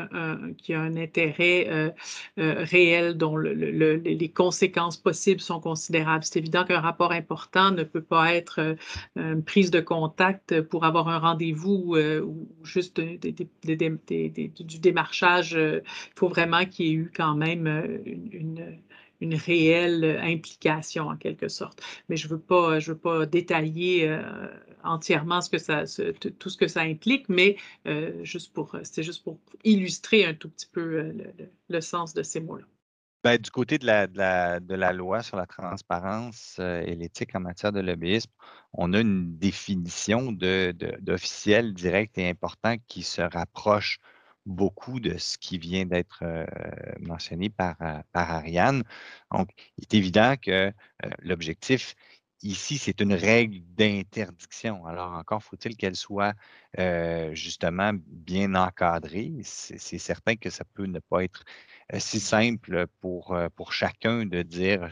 qui 0.58 0.74
a 0.74 0.82
un 0.82 0.98
intérêt 0.98 1.96
réel 2.36 3.16
dont 3.16 3.38
le 3.38 3.71
les 3.72 4.30
conséquences 4.30 4.98
possibles 4.98 5.42
sont 5.42 5.60
considérables. 5.60 6.24
C'est 6.24 6.40
évident 6.40 6.66
qu'un 6.66 6.80
rapport 6.80 7.12
important 7.12 7.72
ne 7.72 7.84
peut 7.84 8.02
pas 8.02 8.34
être 8.34 8.60
euh, 8.60 8.76
une 9.16 9.44
prise 9.44 9.72
de 9.72 9.80
contact 9.80 10.62
pour 10.62 10.86
avoir 10.86 11.08
un 11.08 11.20
rendez-vous 11.20 11.96
euh, 11.96 12.22
ou 12.22 12.48
juste 12.64 13.00
du 13.00 14.80
démarchage. 14.80 15.54
Il 15.54 15.82
faut 16.16 16.30
vraiment 16.30 16.66
qu'il 16.66 16.86
y 16.86 16.90
ait 16.90 16.94
eu 16.94 17.12
quand 17.16 17.36
même 17.36 17.68
euh, 17.68 17.98
une, 18.06 19.36
réelle 19.36 20.20
implication 20.24 21.08
en 21.08 21.16
quelque 21.16 21.48
sorte. 21.48 21.80
Mais 22.10 22.18
je 22.18 22.26
ne 22.26 22.32
veux, 22.32 22.40
pas, 22.40 22.80
veux 22.80 22.98
pas 22.98 23.28
détailler 23.28 24.20
entièrement 24.84 25.42
tout 26.40 26.50
ce 26.50 26.58
que 26.58 26.68
ça 26.68 26.82
implique, 26.82 27.30
mais 27.30 27.56
pour, 28.56 28.76
c'est 28.82 29.04
juste 29.04 29.24
pour 29.24 29.38
illustrer 29.64 30.26
un 30.26 30.34
tout 30.34 30.50
petit 30.50 30.66
peu 30.66 31.14
le 31.70 31.82
sens 31.82 32.16
de 32.16 32.24
ces 32.24 32.40
mots-là. 32.40 32.66
Ben, 33.24 33.38
du 33.38 33.52
côté 33.52 33.78
de 33.78 33.86
la, 33.86 34.94
loi 34.94 35.22
sur 35.22 35.38
la 35.38 35.46
transparence 35.46 36.58
euh, 36.60 36.82
et 36.82 36.96
l'éthique 36.96 37.36
en 37.36 37.40
matière 37.40 37.72
de 37.72 37.80
lobbyisme, 37.80 38.32
on 38.74 38.94
a 38.94 39.00
une 39.00 39.38
définition 39.38 40.32
d'officiel 40.32 41.76
direct 41.76 42.18
et 42.18 42.28
important 42.30 42.78
qui 42.88 43.04
se 43.04 43.22
rapproche 43.22 44.00
beaucoup 44.48 45.00
de 45.00 45.20
ce 45.20 45.38
qui 45.38 45.60
vient 45.60 45.86
d'être 45.86 46.22
euh, 46.24 46.46
mentionné 47.00 47.50
par, 47.52 47.76
euh, 47.82 48.00
par 48.12 48.32
Ariane. 48.32 48.84
Donc, 49.32 49.50
il 49.78 49.84
est 49.84 49.94
évident 49.94 50.36
que 50.42 50.74
l'objectif 51.20 51.96
ici, 52.44 52.78
c'est 52.78 53.02
une 53.02 53.14
règle 53.14 53.62
d'interdiction. 53.76 54.86
Alors, 54.86 55.14
encore 55.14 55.44
faut-il 55.44 55.76
qu'elle 55.78 55.96
soit 55.96 56.34
justement 57.34 57.92
bien 58.08 58.56
encadrée. 58.56 59.34
C'est 59.44 59.98
certain 59.98 60.36
que 60.36 60.50
ça 60.50 60.64
peut 60.74 60.86
ne 60.86 61.00
pas 61.00 61.24
être 61.24 61.44
euh, 61.94 62.00
si 62.00 62.20
simple 62.20 62.88
pour, 63.00 63.34
euh, 63.34 63.50
pour 63.56 63.74
chacun 63.74 64.26
de 64.26 64.42
dire 64.44 64.90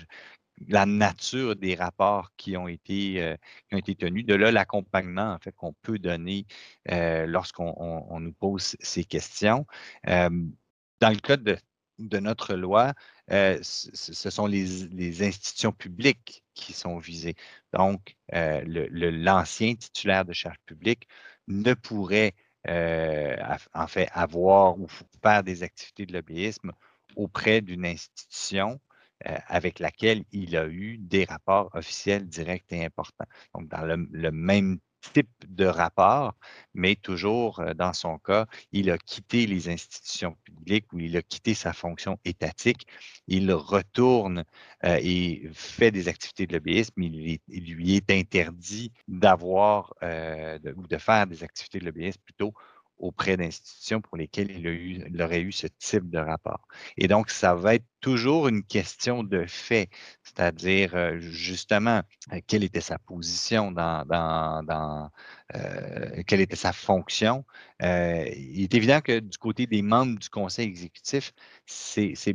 la 0.68 0.86
nature 0.86 1.56
des 1.56 1.76
rapports 1.76 2.32
qui 2.36 2.58
ont 2.58 2.68
été, 2.68 3.22
euh, 3.22 3.36
qui 3.70 3.76
ont 3.76 3.78
été 3.78 3.96
tenus. 3.96 4.26
De 4.26 4.36
là, 4.36 4.52
l'accompagnement 4.52 5.34
en 5.34 5.40
fait 5.40 5.54
qu'on 5.54 5.74
peut 5.82 6.00
donner 6.00 6.46
lorsqu'on 6.86 8.20
nous 8.20 8.34
pose 8.34 8.76
ces 8.80 9.06
questions. 9.06 9.66
dans 10.06 11.10
le 11.10 11.20
cas 11.20 11.38
de 11.38 12.20
notre 12.20 12.56
loi, 12.56 12.94
ce 13.30 14.30
sont 14.30 14.48
les, 14.48 15.24
institutions 15.24 15.72
publiques 15.72 16.44
qui 16.60 16.74
sont 16.74 16.98
visées. 16.98 17.36
Donc, 17.74 18.16
l'ancien 18.32 19.76
titulaire 19.76 20.26
de 20.26 20.34
charge 20.34 20.58
publique 20.66 21.08
ne 21.48 21.74
pourrait 21.74 22.36
en 22.68 23.88
fait 23.88 24.10
avoir 24.14 24.80
ou 24.80 24.88
faire 25.24 25.44
des 25.44 25.64
activités 25.64 26.06
de 26.06 26.14
lobbyisme 26.14 26.72
auprès 27.16 27.62
d'une 27.62 27.86
institution 27.86 28.80
euh, 29.28 29.38
avec 29.48 29.80
laquelle 29.80 30.24
il 30.32 30.56
a 30.56 30.66
eu 30.68 30.98
des 30.98 31.26
rapports 31.26 31.70
officiels 31.74 32.26
directs 32.26 32.72
et 32.72 32.86
importants. 32.86 33.26
Donc, 33.54 33.68
dans 33.68 33.84
le, 33.84 34.32
même 34.32 34.80
type 35.02 35.30
de 35.48 35.66
rapport, 35.66 36.36
mais 36.74 36.96
toujours 36.96 37.60
euh, 37.60 37.74
dans 37.74 37.94
son 37.94 38.18
cas, 38.18 38.46
il 38.72 38.92
a 38.92 38.98
quitté 38.98 39.46
les 39.46 39.70
institutions 39.70 40.36
publiques 40.44 40.92
ou 40.94 41.00
il 41.00 41.18
a 41.18 41.22
quitté 41.22 41.54
sa 41.54 41.74
fonction 41.74 42.20
étatique. 42.26 42.88
Il 43.28 43.52
retourne 43.54 44.44
euh, 44.86 45.00
et 45.02 45.50
fait 45.54 45.92
des 45.92 46.08
activités 46.08 46.48
de 46.48 46.54
lobbyisme. 46.54 47.02
Il, 47.02 47.40
lui 47.48 47.96
est 47.96 48.12
interdit 48.12 48.92
d'avoir 49.08 49.94
ou 50.02 50.88
de 50.88 50.98
faire 50.98 51.28
des 51.28 51.44
activités 51.44 51.80
de 51.80 51.86
lobbyisme 51.86 52.22
plutôt 52.24 52.54
auprès 53.00 53.38
d'institutions 53.38 54.02
pour 54.02 54.18
lesquelles 54.18 54.52
il, 54.52 55.22
aurait 55.22 55.42
eu 55.42 55.52
ce 55.52 55.68
type 55.68 56.10
de 56.10 56.20
rapport. 56.20 56.68
Et 56.98 57.08
donc, 57.08 57.30
ça 57.30 57.56
va 57.56 57.76
être 57.76 57.86
toujours 58.02 58.48
une 58.48 58.64
question 58.64 59.24
de 59.24 59.46
fait, 59.46 59.90
c'est-à-dire 60.24 60.96
euh, 60.96 61.20
justement 61.20 62.02
euh, 62.32 62.40
quelle 62.48 62.64
était 62.64 62.82
sa 62.82 63.00
position 63.00 63.72
dans, 63.72 64.06
dans, 64.06 65.10
euh, 65.56 66.24
quelle 66.28 66.42
était 66.42 66.56
sa 66.56 66.74
fonction. 66.74 67.46
il 67.82 68.64
est 68.64 68.74
évident 68.74 69.02
que 69.02 69.20
du 69.20 69.38
côté 69.38 69.66
des 69.66 69.82
membres 69.82 70.20
du 70.20 70.30
conseil 70.30 70.68
exécutif, 70.68 71.34
c'est 71.66 72.34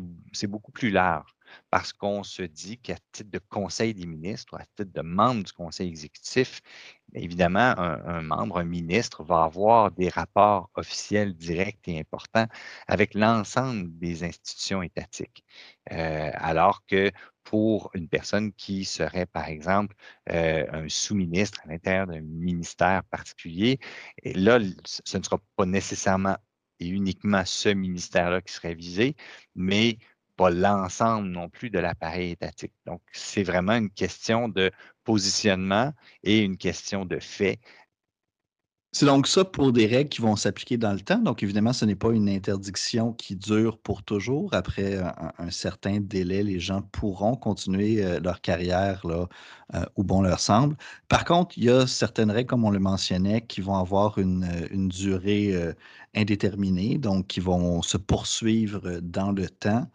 beaucoup 0.49 0.73
plus 0.73 0.91
large 0.91 1.35
parce 1.71 1.93
qu'on 1.93 2.23
se 2.23 2.43
dit 2.43 2.79
qu'à 2.79 2.97
titre 3.13 3.31
de 3.31 3.39
conseil 3.39 3.95
des 3.95 4.07
ministres 4.07 4.55
ou 4.55 4.57
à 4.57 4.65
titre 4.77 4.93
de 4.93 5.03
membre 5.03 5.45
du 5.45 5.53
conseil 5.53 5.89
exécutif, 5.89 6.61
évidemment, 7.15 7.75
un, 7.79 8.23
membre, 8.23 8.59
un 8.59 8.65
ministre 8.65 9.23
va 9.25 9.45
avoir 9.45 9.91
des 9.91 10.09
rapports 10.09 10.71
officiels 10.75 11.35
directs 11.35 11.87
et 11.87 12.01
importants 12.01 12.47
avec 12.89 13.15
l'ensemble 13.15 13.97
des 13.99 14.25
institutions 14.25 14.83
étatiques. 14.83 15.45
Euh, 15.93 16.31
alors 16.35 16.85
que 16.87 17.11
pour 17.45 17.91
une 17.95 18.09
personne 18.09 18.53
qui 18.55 18.85
serait, 18.85 19.27
par 19.27 19.49
exemple, 19.49 19.95
euh, 20.31 20.65
un 20.73 20.89
sous-ministre 20.89 21.61
à 21.65 21.69
l'intérieur 21.69 22.07
d'un 22.07 22.23
ministère 22.23 23.05
particulier, 23.05 23.79
là, 24.25 24.59
ce 24.85 25.19
ne 25.19 25.23
sera 25.23 25.39
pas 25.57 25.67
nécessairement 25.67 26.37
et 26.81 26.89
uniquement 26.89 27.45
ce 27.45 27.69
ministère-là 27.69 28.41
qui 28.43 28.53
serait 28.53 28.75
visé, 28.75 29.15
mais 29.55 29.99
pas 30.37 30.51
l'ensemble 30.51 31.29
non 31.29 31.49
plus 31.49 31.71
de 31.71 31.79
l'appareil 31.79 32.33
étatique. 32.33 32.73
Donc, 32.87 33.01
c'est 33.13 33.43
vraiment 33.43 33.75
une 33.75 33.91
question 33.91 34.49
de 34.49 34.71
positionnement 35.05 35.93
et 36.23 36.41
une 36.41 36.57
question 36.57 37.05
de 37.05 37.19
fait. 37.21 37.61
C'est 38.97 39.07
donc 39.07 39.27
ça 39.27 39.45
pour 39.45 39.73
des 39.73 39.87
règles 39.87 40.09
qui 40.09 40.21
vont 40.21 40.37
s'appliquer 40.37 40.77
dans 40.77 40.93
le 40.93 41.01
temps. 41.01 41.19
Donc, 41.19 41.43
évidemment, 41.43 41.73
ce 41.73 41.85
n'est 41.85 41.97
pas 41.97 42.13
une 42.13 42.29
interdiction 42.29 43.13
qui 43.13 43.35
dure 43.35 43.77
pour 43.77 44.05
toujours. 44.05 44.55
Après 44.55 45.01
un, 45.39 45.51
certain 45.51 45.99
délai, 45.99 46.45
les 46.45 46.61
gens 46.61 46.81
pourront 46.81 47.35
continuer 47.35 48.05
euh, 48.05 48.21
leur 48.21 48.41
carrière 48.41 49.05
là, 49.05 49.27
euh, 49.75 49.85
où 49.97 50.05
bon 50.05 50.23
leur 50.23 50.39
semble. 50.39 50.77
Par 51.09 51.25
contre, 51.25 51.59
il 51.59 51.65
y 51.65 51.71
a 51.71 51.89
certaines 51.89 52.31
règles, 52.31 52.49
comme 52.49 52.65
on 52.65 52.71
le 52.71 52.79
mentionnait, 52.79 53.41
qui 53.41 53.63
vont 53.63 53.75
avoir 53.75 54.17
une, 54.19 54.47
durée 54.89 55.53
euh, 55.57 55.73
indéterminée, 56.15 56.97
donc 56.97 57.27
qui 57.27 57.41
vont 57.41 57.83
se 57.83 57.97
poursuivre 57.97 59.01
dans 59.03 59.33
le 59.33 59.49
temps. 59.51 59.89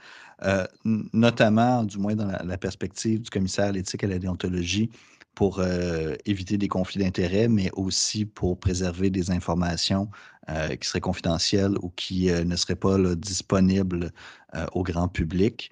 Euh, 0.43 0.65
notamment, 0.86 1.84
du 1.84 1.97
moins 1.97 2.15
dans 2.15 2.28
la, 2.28 2.58
perspective 2.58 3.21
du 3.21 3.30
commissaire 3.30 3.65
à 3.65 3.71
l'éthique 3.71 4.04
et 4.04 4.06
à 4.06 4.10
la 4.10 4.19
déontologie, 4.19 4.89
pour 5.36 5.60
euh, 5.60 6.15
éviter 6.25 6.58
des 6.58 6.67
conflits 6.67 6.99
d'intérêts, 6.99 7.47
mais 7.47 7.69
aussi 7.73 8.25
pour 8.25 8.60
préserver 8.60 9.10
des 9.10 9.32
informations 9.32 10.10
euh, 10.49 10.75
qui 10.75 10.88
seraient 10.88 11.02
confidentielles 11.02 11.78
ou 11.82 11.89
qui 11.89 12.28
ne 12.32 12.56
seraient 12.56 12.75
pas 12.75 12.97
disponibles 13.15 14.12
au 14.73 14.84
grand 14.84 15.08
public. 15.08 15.71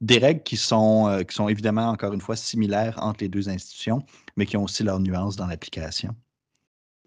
des 0.00 0.18
règles 0.18 0.42
qui 0.42 0.56
sont, 0.56 1.22
qui 1.28 1.34
sont 1.34 1.48
évidemment, 1.48 1.90
encore 1.90 2.12
une 2.14 2.20
fois, 2.20 2.36
similaires 2.36 2.98
entre 3.02 3.22
les 3.22 3.28
deux 3.28 3.48
institutions, 3.48 4.02
mais 4.36 4.46
qui 4.46 4.56
ont 4.56 4.64
aussi 4.64 4.82
leurs 4.82 5.00
nuances 5.00 5.36
dans 5.36 5.46
l'application. 5.46 6.14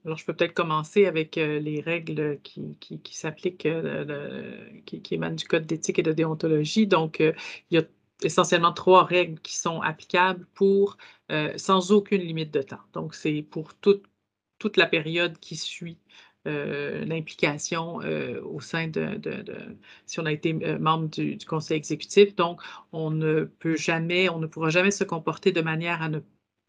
Alors, 0.06 0.18
je 0.18 0.26
peux 0.26 0.34
peut-être 0.34 0.54
commencer 0.54 1.06
avec 1.06 1.38
euh, 1.38 1.60
les 1.60 1.82
règles 1.82 2.40
qui, 2.42 3.02
s'appliquent, 3.12 3.66
euh, 3.66 4.70
qui, 4.86 5.02
émanent 5.12 5.36
du 5.36 5.46
Code 5.46 5.66
d'éthique 5.66 6.00
et 6.00 6.04
de 6.04 6.14
déontologie. 6.14 6.88
Donc, 6.88 7.20
euh, 7.22 7.34
il 7.70 7.76
y 7.76 7.82
a 7.82 7.86
essentiellement 8.24 8.74
trois 8.74 9.04
règles 9.04 9.40
qui 9.42 9.58
sont 9.58 9.82
applicables 9.82 10.46
pour 10.54 10.98
sans 11.58 11.92
aucune 11.92 12.22
limite 12.22 12.52
de 12.52 12.62
temps. 12.62 12.82
Donc, 12.94 13.14
c'est 13.16 13.44
pour 13.44 13.76
toute, 13.76 14.04
toute 14.58 14.78
la 14.78 14.88
période 14.88 15.38
qui 15.40 15.56
suit 15.56 16.00
l'implication 16.46 17.98
au 18.44 18.60
sein 18.62 18.88
de, 18.88 19.22
si 20.06 20.20
on 20.20 20.26
a 20.26 20.32
été 20.32 20.54
membre 20.54 21.10
du, 21.10 21.36
du, 21.36 21.46
conseil 21.46 21.78
exécutif. 21.78 22.36
Donc, 22.36 22.62
on 22.92 23.12
ne 23.12 23.44
peut 23.44 23.78
jamais, 23.78 24.30
on 24.30 24.40
ne 24.40 24.48
pourra 24.48 24.70
jamais 24.70 24.92
se 24.92 25.04
comporter 25.04 25.52
de 25.52 25.62
manière 25.62 26.02
à 26.02 26.10
ne 26.10 26.20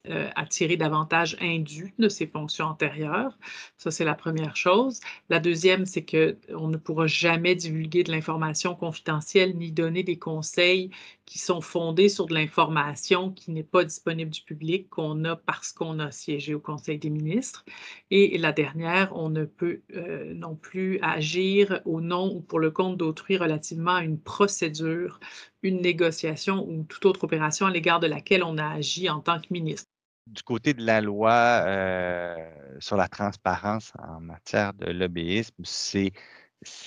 euh, 0.08 0.30
attirer 0.34 0.78
davantage 0.78 1.36
indus 1.42 1.92
de 1.98 2.08
ses 2.08 2.26
fonctions 2.26 2.64
antérieures. 2.64 3.36
Ça, 3.76 3.90
c'est 3.90 4.04
la 4.04 4.14
première 4.14 4.56
chose. 4.56 5.00
La 5.28 5.40
deuxième, 5.40 5.84
c'est 5.84 6.04
qu'on 6.04 6.68
ne 6.68 6.78
pourra 6.78 7.06
jamais 7.06 7.54
divulguer 7.54 8.02
de 8.02 8.10
l'information 8.10 8.74
confidentielle 8.74 9.56
ni 9.56 9.72
donner 9.72 10.02
des 10.02 10.18
conseils 10.18 10.90
qui 11.31 11.38
sont 11.38 11.61
fondés 11.61 12.09
sur 12.09 12.27
de 12.27 12.35
l'information 12.35 13.31
qui 13.31 13.53
n'est 13.53 13.62
pas 13.62 13.85
disponible 13.85 14.33
du 14.33 14.43
public, 14.43 14.90
qu'on 14.90 15.25
a 15.25 15.37
parce 15.37 15.73
qu'on 15.73 16.01
a 16.01 16.11
siégé 16.11 16.55
au 16.55 16.61
Conseil 16.61 16.99
des 16.99 17.09
ministres. 17.09 17.64
Et 18.11 18.37
la 18.37 18.51
dernière, 18.51 19.16
on 19.16 19.31
ne 19.31 19.45
peut 19.45 19.81
euh, 19.95 20.35
non 20.35 20.57
plus 20.57 20.99
agir 21.03 21.83
au 21.85 22.01
nom 22.01 22.35
ou 22.35 22.40
pour 22.40 22.59
le 22.59 22.73
compte 22.73 22.97
d'autrui 22.97 23.37
relativement 23.37 23.95
à 23.95 24.03
une 24.03 24.19
procédure, 24.19 25.21
une 25.62 25.81
négociation 25.81 26.69
ou 26.69 26.83
toute 26.83 27.07
autre 27.07 27.23
opération 27.23 27.66
à 27.66 27.71
l'égard 27.71 28.01
de 28.01 28.09
laquelle 28.09 28.43
on 28.43 28.59
a 28.59 28.66
agi 28.66 29.09
en 29.09 29.21
tant 29.21 29.40
que 29.40 29.47
ministre 29.53 29.87
du 30.27 30.43
côté 30.43 30.75
de 30.75 30.85
la 30.85 31.01
loi 31.01 31.33
euh, 31.33 32.37
sur 32.79 32.97
la 32.97 33.09
transparence 33.09 33.93
en 33.99 34.21
matière 34.21 34.75
de 34.75 34.87
lobbyisme, 34.93 35.64
c'est 35.64 36.12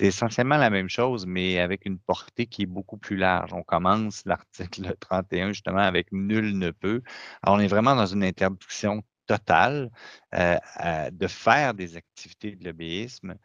essentiellement 0.00 0.56
la 0.56 0.70
même 0.70 0.88
chose, 0.88 1.26
mais 1.26 1.58
avec 1.58 1.84
une 1.86 1.98
portée 1.98 2.46
qui 2.46 2.62
est 2.62 2.66
beaucoup 2.66 2.96
plus 2.96 3.16
large. 3.16 3.52
On 3.52 3.62
commence 3.62 4.22
l'article 4.24 4.94
31 5.00 5.48
justement 5.48 5.78
avec 5.78 6.12
nul 6.12 6.58
ne 6.58 6.70
peut. 6.70 7.02
Alors, 7.42 7.56
on 7.56 7.60
est 7.60 7.68
vraiment 7.68 7.96
dans 7.96 8.06
une 8.06 8.24
interdiction 8.24 9.02
totale 9.26 9.90
euh, 10.34 10.58
de 11.10 11.26
faire 11.26 11.74
des 11.74 11.96
activités 11.96 12.56
de 12.56 12.64
lobbyisme 12.64 13.36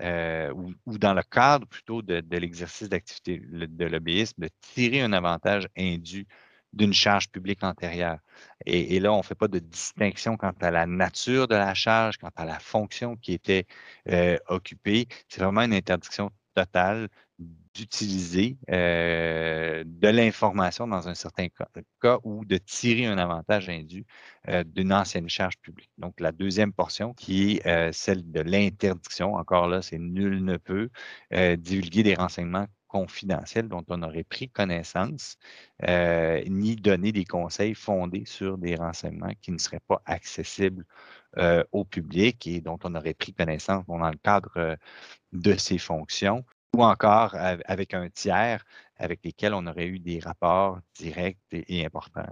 euh, 0.00 0.52
ou, 0.86 0.98
dans 0.98 1.14
le 1.14 1.22
cadre 1.22 1.66
plutôt 1.66 2.02
de, 2.02 2.20
de 2.20 2.36
l'exercice 2.38 2.88
d'activité 2.88 3.40
de 3.40 3.84
lobbyisme, 3.84 4.42
de 4.42 4.50
tirer 4.60 5.02
un 5.02 5.12
avantage 5.12 5.68
indu 5.76 6.26
d'une 6.74 6.92
charge 6.92 7.28
publique 7.28 7.62
antérieure. 7.62 8.18
Et, 8.66 8.98
là, 9.00 9.12
on 9.12 9.18
ne 9.18 9.22
fait 9.22 9.34
pas 9.34 9.48
de 9.48 9.58
distinction 9.58 10.36
quant 10.36 10.52
à 10.60 10.70
la 10.70 10.86
nature 10.86 11.48
de 11.48 11.54
la 11.54 11.74
charge, 11.74 12.18
quant 12.18 12.30
à 12.36 12.44
la 12.44 12.58
fonction 12.58 13.16
qui 13.16 13.32
était 13.32 13.66
euh, 14.08 14.38
occupée. 14.48 15.06
C'est 15.28 15.40
vraiment 15.40 15.62
une 15.62 15.74
interdiction 15.74 16.30
totale 16.54 17.08
d'utiliser 17.74 18.56
euh, 18.70 19.82
de 19.84 20.08
l'information 20.08 20.86
dans 20.86 21.08
un 21.08 21.14
certain 21.14 21.48
cas, 22.00 22.18
ou 22.22 22.44
de 22.44 22.56
tirer 22.56 23.06
un 23.06 23.18
avantage 23.18 23.68
indu 23.68 24.06
euh, 24.48 24.62
d'une 24.64 24.92
ancienne 24.92 25.28
charge 25.28 25.58
publique. 25.58 25.90
Donc, 25.98 26.20
la 26.20 26.32
deuxième 26.32 26.72
portion 26.72 27.12
qui 27.14 27.60
est 27.64 27.92
celle 27.92 28.30
de 28.30 28.40
l'interdiction, 28.40 29.34
encore 29.34 29.68
là, 29.68 29.82
c'est 29.82 29.98
nul 29.98 30.44
ne 30.44 30.56
peut 30.56 30.90
divulguer 31.30 32.02
des 32.04 32.14
renseignements 32.14 32.66
confidentiels 32.94 33.66
dont 33.68 33.84
on 33.88 34.04
aurait 34.04 34.22
pris 34.22 34.48
connaissance, 34.48 35.36
euh, 35.82 36.40
ni 36.46 36.76
donner 36.76 37.10
des 37.10 37.24
conseils 37.24 37.74
fondés 37.74 38.24
sur 38.24 38.56
des 38.56 38.76
renseignements 38.76 39.34
qui 39.42 39.50
ne 39.50 39.58
seraient 39.58 39.86
pas 39.88 40.00
accessibles 40.06 40.84
euh, 41.38 41.64
au 41.72 41.84
public 41.84 42.46
et 42.46 42.60
dont 42.60 42.78
on 42.84 42.94
aurait 42.94 43.14
pris 43.14 43.32
connaissance 43.34 43.84
dans 43.88 43.98
le 44.08 44.16
cadre 44.22 44.52
euh, 44.56 44.76
de 45.32 45.56
ses 45.56 45.78
fonctions, 45.78 46.44
ou 46.76 46.84
encore 46.84 47.34
avec 47.34 47.94
un 47.94 48.08
tiers 48.10 48.64
avec 48.96 49.24
lesquels 49.24 49.54
on 49.54 49.66
aurait 49.66 49.88
eu 49.88 49.98
des 49.98 50.20
rapports 50.20 50.78
directs 50.94 51.38
et, 51.50 51.84
importants 51.84 52.22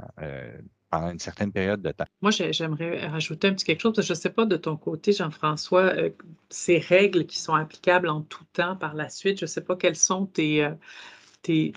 pendant 0.93 1.11
une 1.11 1.19
certaine 1.19 1.51
période 1.51 1.81
de 1.81 1.91
temps. 1.91 2.05
Moi, 2.21 2.31
j'aimerais 2.31 3.07
rajouter 3.07 3.49
un 3.49 3.55
petit 3.55 3.65
quelque 3.65 3.81
chose. 3.81 3.95
Je 3.97 4.13
ne 4.13 4.15
sais 4.17 4.29
pas 4.29 4.45
de 4.45 4.59
ton 4.59 4.77
côté, 4.77 5.13
Jean-François, 5.13 5.85
euh, 5.85 6.11
ces 6.51 6.79
règles 6.79 7.25
qui 7.25 7.39
sont 7.39 7.55
applicables 7.55 8.11
en 8.11 8.21
tout 8.21 8.45
temps 8.53 8.77
par 8.77 8.93
la 8.95 9.09
suite, 9.09 9.39
je 9.39 9.47
ne 9.47 9.49
sais 9.49 9.63
pas 9.63 9.75
quels 9.75 9.97
sont 9.97 10.27
tes, 10.27 10.63
euh, 10.63 11.73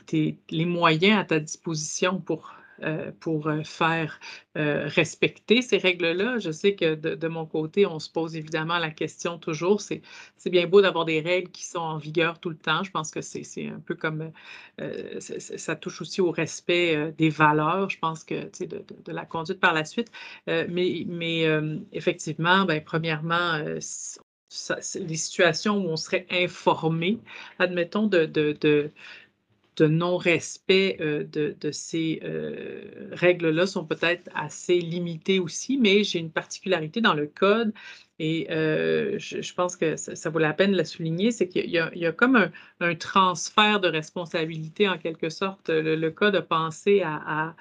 les 0.52 0.66
moyens 0.66 1.18
à 1.18 1.24
ta 1.24 1.40
disposition 1.40 2.20
pour 2.20 2.54
euh, 2.84 3.12
pour 3.22 3.48
euh, 3.48 3.64
faire 3.64 4.20
euh, 4.58 4.88
respecter 4.88 5.62
ces 5.62 5.78
règles-là. 5.78 6.40
Je 6.40 6.52
sais 6.52 6.76
que 6.76 6.96
de, 6.96 7.28
mon 7.30 7.46
côté, 7.46 7.86
on 7.86 8.00
se 8.00 8.10
pose 8.10 8.36
évidemment 8.36 8.80
la 8.80 8.92
question 8.92 9.38
toujours, 9.38 9.80
c'est 9.80 10.02
bien 10.48 10.68
beau 10.68 10.82
d'avoir 10.82 11.06
des 11.06 11.22
règles 11.22 11.52
qui 11.52 11.64
sont 11.64 11.80
en 11.80 11.98
vigueur 11.98 12.38
tout 12.40 12.50
le 12.50 12.58
temps. 12.58 12.84
Je 12.84 12.92
pense 12.92 13.12
que 13.12 13.22
c'est 13.22 13.68
un 13.68 13.80
peu 13.80 13.96
comme, 13.96 14.32
ça 15.30 15.76
touche 15.76 16.02
aussi 16.02 16.20
au 16.20 16.32
respect 16.32 17.14
des 17.18 17.30
valeurs, 17.30 17.90
je 17.90 17.98
pense 17.98 18.24
que, 18.24 18.50
de, 18.66 19.12
la 19.12 19.26
conduite 19.26 19.60
par 19.60 19.74
la 19.74 19.86
suite. 19.86 20.12
mais 20.48 21.06
effectivement, 21.94 22.66
ben, 22.66 22.84
premièrement, 22.84 23.58
les 23.58 25.18
situations 25.18 25.78
où 25.78 25.90
on 25.90 25.98
serait 25.98 26.28
informé, 26.30 27.20
admettons, 27.60 28.08
de 28.08 28.92
non-respect 29.84 30.98
euh, 31.02 31.24
de, 31.26 31.72
ces 31.72 32.22
euh, 32.24 33.10
règles-là 33.12 33.68
sont 33.68 33.86
peut-être 33.86 34.30
assez 34.34 34.80
limitées 34.80 35.40
aussi, 35.40 35.78
mais 35.78 36.04
j'ai 36.04 36.20
une 36.20 36.32
particularité 36.32 37.02
dans 37.02 37.14
le 37.14 37.28
code 37.28 37.74
et 38.18 38.48
euh, 38.50 39.20
je, 39.20 39.54
pense 39.54 39.76
que 39.76 39.98
ça, 39.98 40.30
vaut 40.30 40.40
la 40.40 40.54
peine 40.54 40.72
de 40.72 40.78
la 40.78 40.86
souligner, 40.86 41.32
c'est 41.32 41.50
qu'il 41.50 41.70
y, 41.70 41.78
a 41.78 42.12
comme 42.14 42.50
un, 42.80 42.96
transfert 42.96 43.82
de 43.82 43.90
responsabilité 43.90 44.88
en 44.88 44.98
quelque 44.98 45.30
sorte. 45.30 45.70
Le, 45.70 46.10
code 46.12 46.36
a 46.36 46.42
pensé 46.42 47.02
à, 47.04 47.56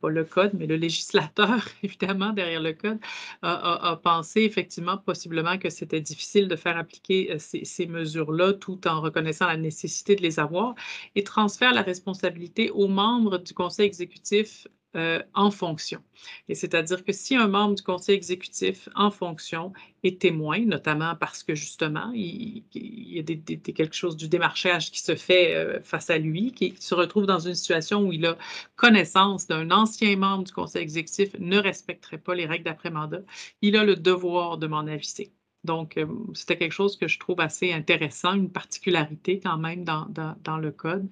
pas, 0.00 0.08
le 0.08 0.24
code, 0.24 0.52
mais 0.54 0.66
le 0.66 0.76
législateur, 0.76 1.66
évidemment, 1.82 2.32
derrière 2.32 2.62
le 2.62 2.72
code, 2.72 2.98
a, 3.42 3.98
pensé 4.02 4.42
effectivement 4.42 4.96
possiblement 4.98 5.58
que 5.58 5.70
c'était 5.70 6.00
difficile 6.00 6.48
de 6.48 6.56
faire 6.56 6.76
appliquer 6.76 7.32
euh, 7.32 7.38
ces, 7.38 7.64
ces 7.64 7.86
mesures-là 7.86 8.54
tout 8.54 8.86
en 8.86 9.00
reconnaissant 9.00 9.46
la 9.46 9.56
nécessité 9.56 10.16
de 10.16 10.22
les 10.22 10.38
avoir 10.38 10.74
et 11.14 11.22
transfère 11.24 11.72
la 11.72 11.82
responsabilité 11.82 12.70
aux 12.70 12.88
membres 12.88 13.38
du 13.38 13.54
conseil 13.54 13.86
exécutif 13.86 14.66
euh, 14.96 15.22
en 15.34 15.50
fonction. 15.50 16.02
Et 16.48 16.54
c'est-à-dire 16.54 17.04
que 17.04 17.12
si 17.12 17.36
un 17.36 17.46
membre 17.46 17.74
du 17.74 17.82
conseil 17.82 18.16
exécutif 18.16 18.88
en 18.94 19.10
fonction 19.10 19.74
est 20.02 20.18
témoin, 20.18 20.60
notamment 20.60 21.14
parce 21.14 21.42
que 21.42 21.54
justement, 21.54 22.10
il, 22.14 22.64
y 22.72 23.18
a 23.18 23.72
quelque 23.72 23.94
chose 23.94 24.16
du 24.16 24.28
démarchage 24.28 24.90
qui 24.90 25.00
se 25.00 25.14
fait 25.14 25.54
euh, 25.54 25.80
face 25.82 26.08
à 26.08 26.16
lui, 26.16 26.52
qui 26.52 26.74
se 26.80 26.94
retrouve 26.94 27.26
dans 27.26 27.38
une 27.38 27.54
situation 27.54 28.00
où 28.00 28.12
il 28.14 28.24
a 28.24 28.38
connaissance 28.76 29.46
d'un 29.46 29.70
ancien 29.70 30.16
membre 30.16 30.44
du 30.44 30.52
conseil 30.52 30.84
exécutif 30.84 31.36
ne 31.38 31.58
respecterait 31.58 32.16
pas 32.16 32.34
les 32.34 32.46
règles 32.46 32.64
d'après-mandat, 32.64 33.20
il 33.60 33.76
a 33.76 33.84
le 33.84 33.94
devoir 33.94 34.56
de 34.56 34.68
m'en 34.68 34.86
aviser. 34.86 35.32
Donc, 35.64 35.98
euh, 35.98 36.06
c'était 36.32 36.56
quelque 36.56 36.72
chose 36.72 36.96
que 36.96 37.08
je 37.08 37.18
trouve 37.18 37.40
assez 37.40 37.74
intéressant, 37.74 38.32
une 38.34 38.50
particularité 38.50 39.38
quand 39.38 39.58
même 39.58 39.84
dans 39.84 40.56
le 40.56 40.70
code. 40.70 41.10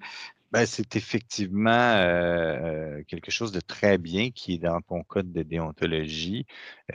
Ben, 0.51 0.65
c'est 0.65 0.95
effectivement 0.95 1.69
euh, 1.71 3.03
quelque 3.09 3.31
chose 3.31 3.51
de 3.51 3.59
très 3.59 3.97
bien 3.97 4.31
qui 4.31 4.53
est 4.53 4.57
dans 4.59 4.79
ton 4.79 5.03
code 5.03 5.33
de 5.33 5.43
déontologie. 5.43 6.45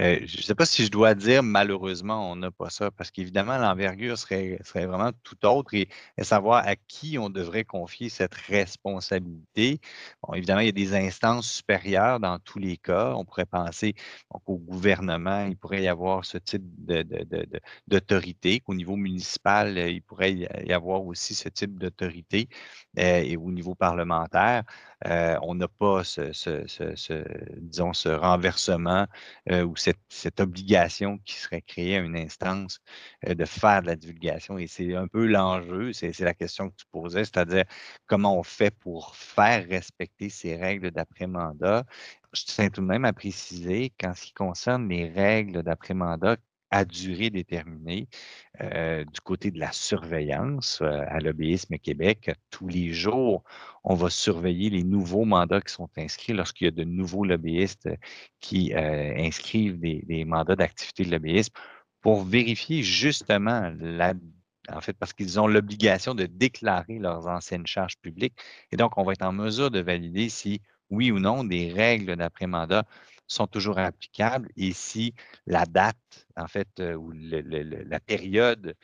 Euh, 0.01 0.21
je 0.25 0.39
ne 0.39 0.43
sais 0.43 0.55
pas 0.55 0.65
si 0.65 0.87
je 0.87 0.91
dois 0.91 1.15
dire 1.15 1.43
malheureusement 1.43 2.31
on 2.31 2.37
n'a 2.37 2.51
pas 2.51 2.71
ça, 2.71 2.91
parce 2.91 3.11
qu'évidemment, 3.11 3.59
l'envergure 3.59 4.17
serait, 4.17 4.59
serait 4.65 4.87
vraiment 4.87 5.11
tout 5.23 5.45
autre 5.45 5.75
et, 5.75 5.89
savoir 6.23 6.67
à 6.67 6.77
qui 6.77 7.19
on 7.19 7.29
devrait 7.29 7.65
confier 7.65 8.09
cette 8.09 8.35
responsabilité. 8.35 9.81
Bon, 10.23 10.33
évidemment, 10.33 10.61
il 10.61 10.67
y 10.67 10.69
a 10.71 10.73
des 10.73 10.95
instances 10.95 11.51
supérieures 11.51 12.21
dans 12.21 12.39
tous 12.39 12.59
les 12.59 12.79
cas. 12.79 13.13
On 13.17 13.27
pourrait 13.27 13.45
penser 13.45 13.95
au 14.47 14.57
gouvernement, 14.57 15.45
il 15.45 15.57
pourrait 15.59 15.83
y 15.83 15.89
avoir 15.89 16.25
ce 16.25 16.39
type 16.39 16.63
d'autorité, 17.87 18.61
qu'au 18.61 18.75
niveau 18.75 18.97
municipal, 18.97 19.77
il 19.77 20.01
pourrait 20.01 20.33
y 20.33 20.73
avoir 20.73 21.05
aussi 21.05 21.35
ce 21.35 21.51
type 21.51 21.79
d'autorité. 21.79 22.49
Euh, 22.99 23.23
et 23.23 23.37
niveau 23.53 23.75
parlementaire, 23.75 24.65
euh, 25.07 25.37
on 25.43 25.55
n'a 25.55 25.69
pas 25.69 26.05
ce, 26.05 26.31
disons, 27.61 27.93
ce 27.93 28.09
renversement 28.09 29.07
euh, 29.51 29.65
ou 29.65 29.75
cette, 29.77 30.41
obligation 30.41 31.19
qui 31.19 31.35
serait 31.35 31.63
créée 31.63 31.97
à 31.97 32.01
une 32.01 32.17
instance 32.17 32.81
de 33.27 33.45
faire 33.45 33.83
de 33.83 33.87
la 33.89 33.97
divulgation. 33.97 34.59
Et 34.59 34.67
c'est 34.67 34.95
un 34.95 35.09
peu 35.09 35.27
l'enjeu, 35.27 35.93
c'est 35.93 36.19
la 36.21 36.35
question 36.35 36.71
que 36.71 36.77
tu 36.77 36.87
posais, 36.91 37.25
c'est-à-dire 37.25 37.65
comment 38.07 38.39
on 38.39 38.43
fait 38.43 38.71
pour 38.71 39.15
faire 39.17 39.67
respecter 39.69 40.29
ces 40.31 40.57
règles 40.57 40.91
d'après-mandat. 40.91 41.85
Je 42.33 42.45
tiens 42.47 42.71
tout 42.71 42.81
de 42.81 42.87
même 42.87 43.05
à 43.05 43.13
préciser 43.13 43.93
qu'en 44.01 44.15
ce 44.15 44.23
qui 44.25 44.33
concerne 44.33 44.89
les 44.89 45.09
règles 45.09 45.63
d'après-mandat, 45.63 46.37
à 46.73 46.85
durée 46.85 47.31
déterminée. 47.31 48.09
Euh, 48.63 49.05
du 49.05 49.21
côté 49.21 49.51
de 49.51 49.61
la 49.61 49.73
surveillance 49.73 50.81
euh, 50.83 51.05
à 51.09 51.21
l'obéisme 51.21 51.79
Québec, 51.79 52.33
tous 52.51 52.67
les 52.67 52.93
jours, 52.93 53.45
on 53.85 53.95
va 53.95 54.11
surveiller 54.11 54.71
les 54.71 54.83
nouveaux 54.83 55.25
mandats 55.25 55.61
qui 55.61 55.73
sont 55.73 55.91
inscrits 55.97 56.33
lorsqu'il 56.33 56.65
y 56.67 56.69
a 56.69 56.71
de 56.73 56.85
nouveaux 56.85 57.25
lobbyistes 57.25 57.89
qui 58.41 58.75
euh, 58.75 59.15
inscrivent 59.19 59.79
des, 59.79 60.25
mandats 60.25 60.57
d'activité 60.57 61.05
de 61.05 61.11
lobbyisme 61.11 61.53
pour 62.01 62.25
vérifier 62.25 62.83
justement 62.83 63.73
la 63.79 64.15
en 64.71 64.81
fait, 64.81 64.93
parce 64.93 65.13
qu'ils 65.13 65.41
ont 65.41 65.49
l'obligation 65.49 66.15
de 66.15 66.25
déclarer 66.25 67.01
leurs 67.01 67.27
anciennes 67.27 67.67
charges 67.67 67.97
publiques. 67.99 68.37
Et 68.71 68.77
donc, 68.77 68.97
on 68.97 69.03
va 69.03 69.13
être 69.13 69.23
en 69.23 69.33
mesure 69.33 69.73
de 69.73 69.81
valider 69.81 70.29
si, 70.29 70.63
oui 70.89 71.11
ou 71.11 71.19
non, 71.19 71.43
des 71.43 71.73
règles 71.73 72.15
d'après-mandat 72.15 72.85
sont 73.33 73.47
toujours 73.47 73.79
applicables 73.79 74.49
et 74.57 74.73
si 74.73 75.15
la 75.47 75.65
date, 75.67 76.27
en 76.37 76.47
fait, 76.47 76.69
euh, 76.81 76.95
ou 76.95 77.13
la 77.13 78.01
période 78.01 78.75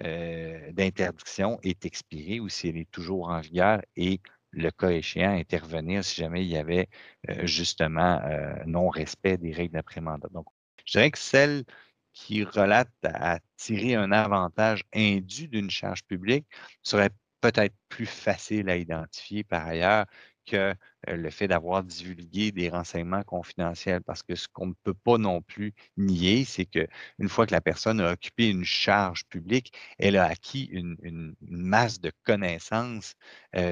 euh, 0.00 0.72
d'interdiction 0.72 1.58
est 1.62 1.84
expirée 1.84 2.40
ou 2.40 2.48
si 2.48 2.68
elle 2.68 2.76
est 2.78 2.90
toujours 2.90 3.28
en 3.28 3.40
vigueur 3.40 3.82
et 3.96 4.20
le 4.50 4.70
cas 4.70 4.90
échéant 4.90 5.32
intervenir 5.32 6.04
si 6.04 6.20
jamais 6.20 6.42
il 6.42 6.48
y 6.48 6.56
avait 6.56 6.88
euh, 7.28 7.46
justement 7.46 8.20
non-respect 8.66 9.36
des 9.36 9.52
règles 9.52 9.74
d'après-mandat. 9.74 10.28
Donc, 10.32 10.46
je 10.84 10.92
dirais 10.92 11.10
que 11.10 11.18
celle 11.18 11.64
qui 12.12 12.44
relate 12.44 12.88
à 13.04 13.38
tirer 13.56 13.94
un 13.94 14.10
avantage 14.10 14.82
indu 14.94 15.48
d'une 15.48 15.70
charge 15.70 16.02
publique 16.04 16.46
serait 16.82 17.10
peut-être 17.40 17.74
plus 17.88 18.06
facile 18.06 18.68
à 18.70 18.76
identifier 18.76 19.44
par 19.44 19.66
ailleurs 19.66 20.06
que 20.46 20.74
le 21.06 21.30
fait 21.30 21.48
d'avoir 21.48 21.84
divulgué 21.84 22.52
des 22.52 22.68
renseignements 22.68 23.22
confidentiels. 23.22 24.02
Parce 24.02 24.22
que 24.22 24.34
ce 24.34 24.48
qu'on 24.48 24.66
ne 24.68 24.74
peut 24.82 24.94
pas 24.94 25.18
non 25.18 25.42
plus 25.42 25.72
nier, 25.96 26.44
c'est 26.44 26.66
qu'une 26.66 27.28
fois 27.28 27.46
que 27.46 27.52
la 27.52 27.60
personne 27.60 28.00
a 28.00 28.12
occupé 28.12 28.48
une 28.48 28.64
charge 28.64 29.24
publique, 29.26 29.72
elle 29.98 30.16
a 30.16 30.24
acquis 30.24 30.64
une, 30.72 31.34
masse 31.40 32.00
de 32.00 32.12
connaissances 32.24 33.14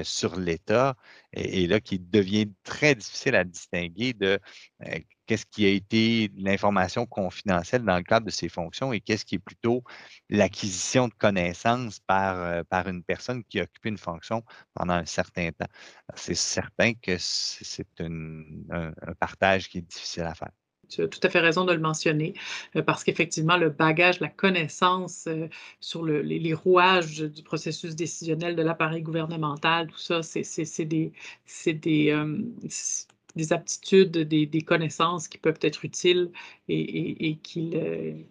sur 0.03 0.37
l'État 0.39 0.95
et, 1.33 1.67
là 1.67 1.79
qui 1.79 1.99
devient 1.99 2.49
très 2.63 2.95
difficile 2.95 3.35
à 3.35 3.43
distinguer 3.43 4.13
de 4.13 4.39
qu'est-ce 5.27 5.45
qui 5.45 5.65
a 5.65 5.69
été 5.69 6.31
l'information 6.37 7.05
confidentielle 7.05 7.83
dans 7.83 7.97
le 7.97 8.03
cadre 8.03 8.25
de 8.25 8.31
ses 8.31 8.49
fonctions 8.49 8.93
et 8.93 9.01
qu'est-ce 9.01 9.25
qui 9.25 9.35
est 9.35 9.39
plutôt 9.39 9.83
l'acquisition 10.29 11.07
de 11.09 11.13
connaissances 11.13 11.99
par, 11.99 12.63
par 12.65 12.87
une 12.87 13.03
personne 13.03 13.43
qui 13.43 13.59
a 13.59 13.63
occupé 13.63 13.89
une 13.89 13.97
fonction 13.97 14.43
pendant 14.73 14.93
un 14.93 15.05
certain 15.05 15.51
temps. 15.51 15.67
C'est 16.15 16.35
certain 16.35 16.93
que 16.93 17.16
c'est 17.19 17.87
un, 17.99 18.43
partage 19.19 19.69
qui 19.69 19.79
est 19.79 19.81
difficile 19.81 20.23
à 20.23 20.33
faire. 20.33 20.51
Tu 20.89 21.01
as 21.01 21.07
tout 21.07 21.19
à 21.23 21.29
fait 21.29 21.39
raison 21.39 21.65
de 21.65 21.73
le 21.73 21.79
mentionner, 21.79 22.33
euh, 22.75 22.81
parce 22.81 23.03
qu'effectivement, 23.03 23.57
le 23.57 23.69
bagage, 23.69 24.19
la 24.21 24.29
connaissance 24.29 25.25
euh, 25.27 25.49
sur 25.81 26.05
les, 26.05 26.53
rouages 26.53 27.19
du 27.19 27.43
processus 27.43 27.95
décisionnel 27.95 28.55
de 28.55 28.61
l'appareil 28.61 29.01
gouvernemental, 29.01 29.87
tout 29.87 29.97
ça, 29.97 30.23
c'est 30.23 30.85
des, 30.85 31.11
euh, 31.67 32.37
des, 33.35 33.53
aptitudes, 33.53 34.17
des, 34.17 34.61
connaissances 34.61 35.27
qui 35.27 35.37
peuvent 35.37 35.59
être 35.61 35.83
utiles 35.83 36.31
et, 36.69 37.37
qui, 37.43 37.73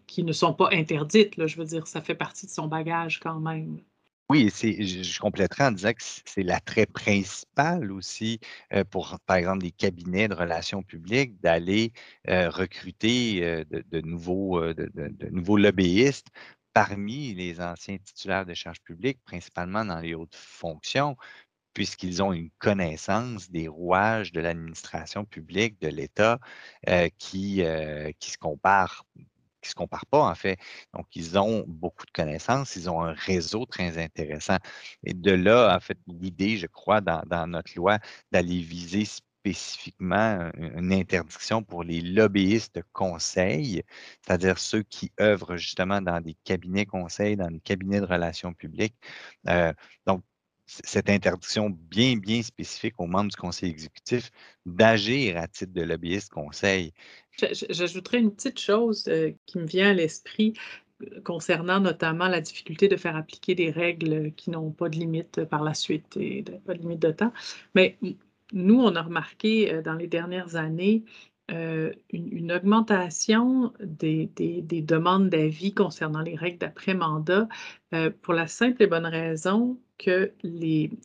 qui, 0.06 0.24
ne 0.24 0.32
sont 0.32 0.54
pas 0.54 0.68
interdites. 0.72 1.36
Là, 1.36 1.46
je 1.46 1.58
veux 1.58 1.66
dire, 1.66 1.86
ça 1.86 2.00
fait 2.00 2.14
partie 2.14 2.46
de 2.46 2.50
son 2.50 2.68
bagage 2.68 3.20
quand 3.20 3.38
même. 3.40 3.80
Oui, 4.28 4.50
je, 4.50 5.20
compléterai 5.20 5.64
en 5.64 5.70
disant 5.70 5.92
que 5.92 6.02
c'est 6.02 6.42
l'attrait 6.42 6.86
principal 6.86 7.92
aussi 7.92 8.40
pour, 8.90 9.20
par 9.24 9.36
exemple, 9.36 9.62
des 9.62 9.70
cabinets 9.70 10.26
de 10.26 10.34
relations 10.34 10.82
publiques 10.82 11.40
d'aller 11.40 11.92
recruter 12.26 13.64
de, 13.70 14.00
nouveaux, 14.00 14.60
de, 14.74 15.28
nouveaux 15.30 15.56
lobbyistes 15.58 16.26
parmi 16.72 17.34
les 17.34 17.60
anciens 17.60 17.98
titulaires 17.98 18.44
de 18.44 18.54
charges 18.54 18.80
publiques, 18.80 19.20
principalement 19.24 19.84
dans 19.84 20.00
les 20.00 20.14
hautes 20.14 20.34
fonctions, 20.34 21.16
puisqu'ils 21.72 22.20
ont 22.20 22.32
une 22.32 22.50
connaissance 22.58 23.48
des 23.50 23.68
rouages 23.68 24.32
de 24.32 24.40
l'administration 24.40 25.24
publique, 25.24 25.80
de 25.80 25.88
l'État, 25.88 26.40
qui, 27.18 27.62
qui 28.18 28.30
se 28.30 28.38
comparent 28.38 29.06
qui 29.66 29.70
ne 29.70 29.72
se 29.72 29.74
comparent 29.74 30.06
pas, 30.06 30.22
en 30.22 30.34
fait. 30.34 30.58
Donc, 30.94 31.06
ils 31.14 31.38
ont 31.38 31.64
beaucoup 31.66 32.06
de 32.06 32.10
connaissances, 32.10 32.76
ils 32.76 32.88
ont 32.90 33.00
un 33.02 33.12
réseau 33.12 33.66
très 33.66 33.98
intéressant. 33.98 34.56
Et 35.04 35.14
de 35.14 35.32
là, 35.32 35.74
en 35.76 35.80
fait, 35.80 35.98
l'idée, 36.06 36.56
je 36.56 36.66
crois, 36.66 37.00
dans, 37.00 37.46
notre 37.46 37.72
loi, 37.76 37.98
d'aller 38.32 38.60
viser 38.60 39.04
spécifiquement 39.04 40.50
une 40.56 40.92
interdiction 40.92 41.62
pour 41.62 41.84
les 41.84 42.00
lobbyistes 42.00 42.80
conseils, 42.92 43.82
c'est-à-dire 44.24 44.58
ceux 44.58 44.82
qui 44.82 45.12
œuvrent 45.20 45.56
justement 45.56 46.00
dans 46.00 46.20
des 46.20 46.36
cabinets 46.44 46.86
conseils, 46.86 47.36
dans 47.36 47.50
des 47.50 47.60
cabinets 47.60 48.00
de 48.00 48.06
relations 48.06 48.52
publiques. 48.54 48.96
Euh, 49.48 49.72
donc, 50.06 50.24
cette 50.66 51.08
interdiction 51.10 51.70
bien, 51.70 52.16
bien 52.16 52.42
spécifique 52.42 52.94
aux 52.98 53.06
membres 53.06 53.30
du 53.30 53.36
conseil 53.36 53.70
exécutif 53.70 54.30
d'agir 54.64 55.36
à 55.36 55.46
titre 55.46 55.72
de 55.72 55.82
lobbyiste 55.82 56.30
conseil. 56.30 56.92
J'ajouterais 57.38 58.18
une 58.18 58.32
petite 58.32 58.58
chose 58.58 59.04
euh, 59.08 59.32
qui 59.46 59.58
me 59.58 59.66
vient 59.66 59.90
à 59.90 59.92
l'esprit 59.92 60.54
euh, 61.02 61.20
concernant 61.22 61.80
notamment 61.80 62.28
la 62.28 62.40
difficulté 62.40 62.88
de 62.88 62.96
faire 62.96 63.16
appliquer 63.16 63.54
des 63.54 63.70
règles 63.70 64.32
qui 64.32 64.50
n'ont 64.50 64.70
pas 64.70 64.88
de 64.88 64.96
limite 64.96 65.44
par 65.44 65.62
la 65.62 65.74
suite 65.74 66.16
et 66.16 66.44
pas 66.64 66.74
de 66.74 66.80
limite 66.80 67.00
de 67.00 67.10
temps. 67.10 67.32
Mais 67.74 67.98
nous, 68.52 68.80
on 68.80 68.94
a 68.96 69.02
remarqué 69.02 69.72
euh, 69.72 69.82
dans 69.82 69.94
les 69.94 70.06
dernières 70.06 70.56
années 70.56 71.04
une, 72.12 72.50
augmentation 72.50 73.72
des, 73.78 74.28
demandes 74.82 75.30
d'avis 75.30 75.72
concernant 75.74 76.20
les 76.22 76.34
règles 76.34 76.58
d'après-mandat 76.58 77.46
pour 78.20 78.34
la 78.34 78.48
simple 78.48 78.82
et 78.82 78.88
bonne 78.88 79.06
raison 79.06 79.78
qu'il 79.98 80.32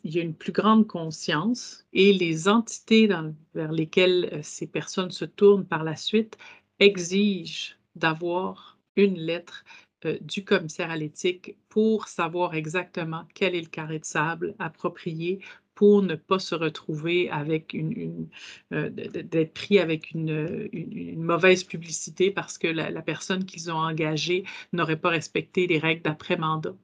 y 0.04 0.18
a 0.18 0.22
une 0.22 0.34
plus 0.34 0.52
grande 0.52 0.86
conscience 0.86 1.86
et 1.92 2.12
les 2.12 2.48
entités 2.48 3.08
vers 3.54 3.72
lesquelles 3.72 4.28
euh, 4.32 4.40
ces 4.42 4.66
personnes 4.66 5.10
se 5.10 5.24
tournent 5.24 5.66
par 5.66 5.84
la 5.84 5.96
suite 5.96 6.36
exigent 6.78 7.74
d'avoir 7.96 8.78
une 8.96 9.18
lettre 9.18 9.64
euh, 10.04 10.18
du 10.20 10.44
commissaire 10.44 10.90
à 10.90 10.96
l'éthique 10.96 11.56
pour 11.68 12.08
savoir 12.08 12.54
exactement 12.54 13.24
quel 13.34 13.54
est 13.54 13.60
le 13.60 13.68
carré 13.68 13.98
de 13.98 14.04
sable 14.04 14.54
approprié 14.58 15.40
pour 15.74 16.02
ne 16.02 16.14
pas 16.14 16.38
se 16.38 16.54
retrouver 16.54 17.30
avec 17.30 17.72
une, 17.72 18.28
euh, 18.72 18.90
d'être 18.90 19.54
pris 19.54 19.78
avec 19.78 20.10
une, 20.10 20.68
mauvaise 21.16 21.64
publicité 21.64 22.30
parce 22.30 22.58
que 22.58 22.68
la, 22.68 22.90
la 22.90 23.02
personne 23.02 23.44
qu'ils 23.44 23.70
ont 23.70 23.76
engagée 23.78 24.44
n'aurait 24.72 25.00
pas 25.00 25.08
respecté 25.08 25.66
les 25.66 25.78
règles 25.78 26.02
d'après-mandat 26.02 26.74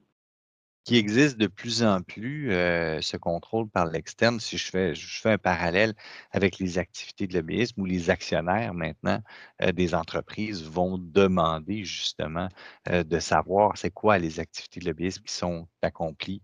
qui 0.83 0.97
existe 0.97 1.37
de 1.37 1.47
plus 1.47 1.83
en 1.83 2.01
plus, 2.01 2.51
euh, 2.51 3.01
ce 3.01 3.17
contrôle 3.17 3.69
par 3.69 3.85
l'externe, 3.85 4.39
si 4.39 4.57
je 4.57 4.69
fais, 4.69 4.95
je 4.95 5.21
fais 5.21 5.31
un 5.33 5.37
parallèle 5.37 5.93
avec 6.31 6.59
les 6.59 6.77
activités 6.77 7.27
de 7.27 7.33
lobbyisme 7.35 7.81
où 7.81 7.85
les 7.85 8.09
actionnaires 8.09 8.73
maintenant 8.73 9.21
euh, 9.61 9.71
des 9.71 9.93
entreprises 9.93 10.63
vont 10.63 10.97
demander 10.97 11.83
justement 11.83 12.49
euh, 12.89 13.03
de 13.03 13.19
savoir 13.19 13.77
c'est 13.77 13.91
quoi 13.91 14.17
les 14.17 14.39
activités 14.39 14.79
de 14.79 14.85
lobbyisme 14.85 15.23
qui 15.23 15.33
sont 15.33 15.67
accomplies 15.83 16.41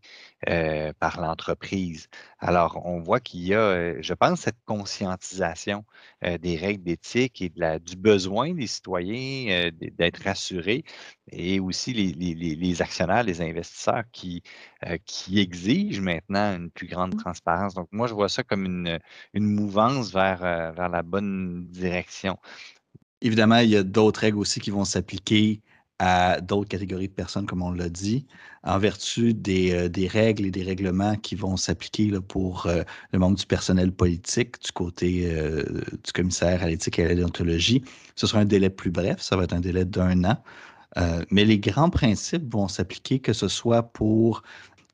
par 1.00 1.20
l'entreprise. 1.22 2.08
Alors, 2.40 2.86
on 2.86 3.00
voit 3.00 3.20
qu'il 3.20 3.42
y 3.42 3.54
a, 3.54 4.02
je 4.02 4.14
pense, 4.14 4.42
cette 4.42 4.64
conscientisation 4.66 5.86
des 6.22 6.58
règles 6.58 6.84
d'éthique 6.84 7.42
et 7.42 7.50
de 7.50 7.60
la, 7.60 7.80
du 7.80 7.96
besoin 7.96 8.54
des 8.54 8.68
citoyens 8.68 9.72
d'être 9.80 10.24
rassurés 10.24 10.84
et 11.32 11.60
aussi 11.60 11.94
les, 11.94 12.14
les, 12.14 12.56
les 12.56 12.82
actionnaires, 12.82 13.24
les 13.24 13.42
investisseurs 13.42 14.04
qui 14.12 14.44
euh, 14.88 14.98
qui, 15.06 15.40
exige 15.40 16.00
maintenant 16.00 16.56
une 16.56 16.70
plus 16.70 16.88
grande 16.88 17.16
mmh. 17.16 17.20
transparence. 17.20 17.74
Donc, 17.74 17.88
moi, 17.92 18.08
je 18.08 18.14
vois 18.14 18.30
ça 18.30 18.44
comme 18.44 18.66
une, 18.66 19.00
une 19.34 19.46
mouvance 19.46 20.12
vers, 20.14 20.44
euh, 20.44 20.72
vers 20.72 20.90
la 20.90 21.02
bonne 21.04 21.66
direction. 21.70 22.38
Évidemment, 23.22 23.60
il 23.60 23.70
y 23.70 23.78
a 23.78 23.84
d'autres 23.84 24.22
règles 24.22 24.38
aussi 24.38 24.60
qui 24.60 24.72
vont 24.72 24.86
s'appliquer 24.86 25.62
à 26.00 26.42
d'autres 26.42 26.70
catégories 26.70 27.08
de 27.08 27.14
personnes, 27.14 27.46
comme 27.46 27.62
on 27.62 27.72
l'a 27.72 27.90
dit, 27.90 28.26
en 28.64 28.78
vertu 28.80 29.34
des, 29.34 29.72
euh, 29.74 30.08
règles 30.10 30.46
et 30.46 30.52
des 30.52 30.64
règlements 30.64 31.16
qui 31.16 31.36
vont 31.36 31.58
s'appliquer 31.58 32.12
pour 32.28 32.68
le 33.12 33.20
membre 33.20 33.38
du 33.38 33.46
personnel 33.46 33.92
politique 33.92 34.62
du 34.64 34.72
côté 34.72 35.30
du 36.04 36.12
commissaire 36.14 36.64
à 36.64 36.68
l'éthique 36.68 37.00
et 37.00 37.06
à 37.06 37.08
la 37.08 37.16
déontologie. 37.16 37.84
Ce 38.16 38.28
sera 38.28 38.40
un 38.40 38.46
délai 38.46 38.70
plus 38.70 38.92
bref, 38.92 39.22
ça 39.22 39.36
va 39.36 39.44
être 39.44 39.54
un 39.54 39.62
délai 39.62 39.86
d'un 39.86 40.24
an. 40.26 40.38
Euh, 40.98 41.24
mais 41.30 41.46
les 41.46 41.60
grands 41.60 41.90
principes 41.90 42.52
vont 42.52 42.68
s'appliquer 42.68 43.20
que 43.20 43.34
ce 43.34 43.48
soit 43.48 43.84
pour 43.84 44.44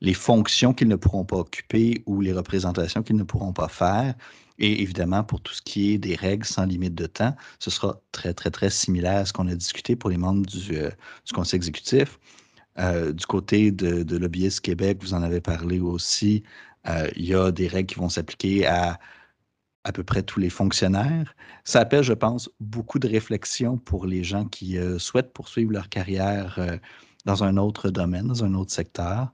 les 0.00 0.14
fonctions 0.14 0.74
qu'ils 0.74 0.88
ne 0.88 0.96
pourront 0.96 1.24
pas 1.24 1.36
occuper 1.36 2.02
ou 2.06 2.20
les 2.20 2.32
représentations 2.32 3.02
qu'ils 3.02 3.16
ne 3.16 3.22
pourront 3.22 3.52
pas 3.52 3.68
faire. 3.68 4.14
Et 4.58 4.82
évidemment, 4.82 5.24
pour 5.24 5.40
tout 5.40 5.54
ce 5.54 5.62
qui 5.62 5.92
est 5.92 5.98
des 5.98 6.14
règles 6.14 6.44
sans 6.44 6.64
limite 6.66 6.94
de 6.94 7.06
temps, 7.06 7.34
ce 7.58 7.70
sera 7.70 8.00
très, 8.12 8.34
très, 8.34 8.50
très 8.50 8.70
similaire 8.70 9.18
à 9.18 9.24
ce 9.24 9.32
qu'on 9.32 9.48
a 9.48 9.54
discuté 9.54 9.96
pour 9.96 10.10
les 10.10 10.18
membres 10.18 10.46
du, 10.46 10.76
euh, 10.76 10.90
Conseil 11.34 11.56
exécutif. 11.56 12.18
Euh, 12.78 13.12
du 13.12 13.26
côté 13.26 13.70
de, 13.70 14.02
de 14.02 14.16
Lobbyist 14.16 14.60
Québec, 14.60 14.98
vous 15.00 15.14
en 15.14 15.22
avez 15.22 15.40
parlé 15.40 15.80
aussi, 15.80 16.42
il 17.16 17.24
y 17.24 17.34
a 17.34 17.52
des 17.52 17.68
règles 17.68 17.86
qui 17.86 18.00
vont 18.00 18.08
s'appliquer 18.08 18.66
à 18.66 18.98
à 19.84 19.92
peu 19.92 20.04
près 20.04 20.22
tous 20.22 20.40
les 20.40 20.50
fonctionnaires. 20.50 21.34
Ça 21.64 21.80
appelle, 21.80 22.02
je 22.02 22.12
pense, 22.12 22.50
beaucoup 22.60 22.98
de 22.98 23.08
réflexion 23.08 23.78
pour 23.78 24.06
les 24.06 24.22
gens 24.22 24.44
qui 24.46 24.78
euh, 24.78 24.98
souhaitent 24.98 25.32
poursuivre 25.32 25.72
leur 25.72 25.88
carrière 25.88 26.56
euh, 26.58 26.76
dans 27.24 27.44
un 27.44 27.56
autre 27.56 27.90
domaine, 27.90 28.28
dans 28.28 28.44
un 28.44 28.54
autre 28.54 28.72
secteur. 28.72 29.32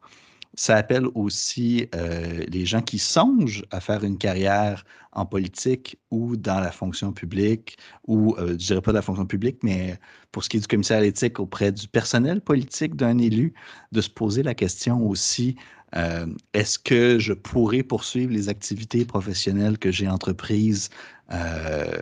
Ça 0.59 0.77
appelle 0.77 1.07
aussi 1.15 1.89
euh, 1.95 2.45
les 2.49 2.67
gens 2.67 2.83
qui 2.83 2.99
songent 2.99 3.65
à 3.71 3.81
faire 3.81 4.03
une 4.03 4.19
carrière 4.19 4.85
en 5.13 5.25
politique 5.25 5.99
ou 6.11 6.37
dans 6.37 6.61
la 6.61 6.73
fonction 6.73 7.13
publique, 7.13 7.79
ou 8.07 8.35
je 8.39 8.43
ne 8.45 8.55
dirais 8.55 8.83
pas 8.83 8.91
de 8.91 8.97
la 8.97 9.03
fonction 9.03 9.27
publique, 9.27 9.59
mais 9.63 9.99
pour 10.33 10.45
ce 10.45 10.49
qui 10.49 10.57
est 10.57 10.61
du 10.61 10.67
commissaire 10.67 10.99
à 10.99 11.03
l'éthique 11.03 11.41
auprès 11.41 11.73
du 11.73 11.89
personnel 11.89 12.41
politique 12.41 12.97
d'un 12.97 13.19
élu, 13.19 13.55
de 13.93 14.01
se 14.01 14.11
poser 14.11 14.43
la 14.43 14.55
question 14.55 15.07
aussi 15.07 15.57
euh, 15.97 16.27
est-ce 16.53 16.79
que 16.79 17.19
je 17.19 17.33
pourrais 17.33 17.83
poursuivre 17.83 18.33
les 18.33 18.49
activités 18.49 19.05
professionnelles 19.05 19.79
que 19.79 19.91
j'ai 19.91 20.09
entreprises 20.09 20.91
euh, 21.33 22.01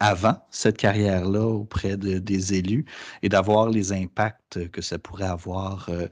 avant 0.00 0.44
cette 0.50 0.76
carrière-là 0.76 1.46
auprès 1.46 1.96
des 1.96 2.54
élus 2.54 2.84
et 3.22 3.28
d'avoir 3.28 3.68
les 3.70 3.92
impacts 3.92 4.68
que 4.70 4.82
ça 4.82 4.98
pourrait 4.98 5.26
avoir 5.26 5.88
euh, 5.88 6.08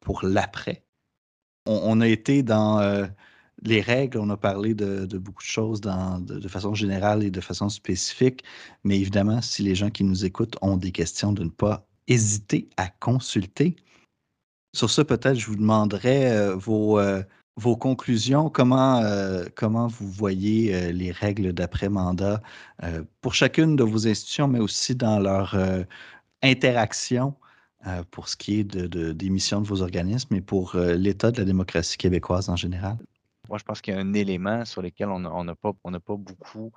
pour 0.00 0.24
l'après? 0.24 0.82
On, 1.66 2.00
a 2.00 2.08
été 2.08 2.42
dans 2.42 2.80
les 3.62 3.80
règles, 3.80 4.18
on 4.18 4.30
a 4.30 4.36
parlé 4.36 4.74
de, 4.74 5.18
beaucoup 5.18 5.42
de 5.42 5.48
choses 5.48 5.80
de, 5.80 6.48
façon 6.48 6.74
générale 6.74 7.22
et 7.24 7.30
de 7.30 7.40
façon 7.40 7.68
spécifique, 7.68 8.42
mais 8.84 8.98
évidemment, 8.98 9.42
si 9.42 9.62
les 9.62 9.74
gens 9.74 9.90
qui 9.90 10.04
nous 10.04 10.24
écoutent 10.24 10.56
ont 10.62 10.76
des 10.76 10.92
questions, 10.92 11.32
de 11.32 11.44
ne 11.44 11.50
pas 11.50 11.86
hésiter 12.06 12.68
à 12.76 12.88
consulter 12.88 13.76
sur 14.74 14.90
ce, 14.90 15.02
peut-être, 15.02 15.36
je 15.38 15.46
vous 15.46 15.56
demanderai 15.56 16.30
euh, 16.30 16.54
vos, 16.54 16.98
euh, 16.98 17.22
vos 17.56 17.76
conclusions. 17.76 18.50
Comment, 18.50 18.98
euh, 18.98 19.46
comment 19.54 19.88
vous 19.88 20.08
voyez 20.08 20.92
les 20.92 21.10
règles 21.10 21.52
d'après-mandat 21.52 22.42
pour 23.20 23.34
chacune 23.34 23.76
de 23.76 23.82
vos 23.82 24.06
institutions, 24.06 24.46
mais 24.46 24.60
aussi 24.60 24.94
dans 24.94 25.18
leur 25.18 25.56
interaction 26.42 27.34
pour 28.10 28.28
ce 28.28 28.36
qui 28.36 28.60
est 28.60 28.64
de, 28.64 29.12
des 29.12 29.30
missions 29.30 29.60
de 29.60 29.66
vos 29.66 29.82
organismes 29.82 30.34
et 30.34 30.40
pour 30.40 30.76
l'état 30.76 31.30
de 31.30 31.38
la 31.38 31.44
démocratie 31.44 31.96
québécoise 31.96 32.48
en 32.48 32.56
général? 32.56 32.96
Moi, 33.48 33.56
je 33.56 33.64
pense 33.64 33.80
qu'il 33.80 33.94
y 33.94 33.96
a 33.96 34.00
un 34.00 34.12
élément 34.12 34.66
sur 34.66 34.82
lequel 34.82 35.08
on 35.08 35.44
n'a 35.44 35.54
pas, 35.54 35.72
beaucoup 36.16 36.70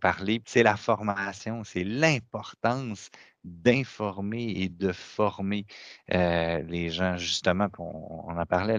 parlé, 0.00 0.42
c'est 0.44 0.62
la 0.62 0.76
formation, 0.76 1.64
c'est 1.64 1.82
l'importance 1.82 3.08
d'informer 3.42 4.50
et 4.50 4.68
de 4.68 4.92
former 4.92 5.64
les 6.08 6.90
gens, 6.90 7.16
justement, 7.16 7.68
on, 7.78 8.24
on 8.28 8.38
en 8.38 8.44
parlait, 8.44 8.78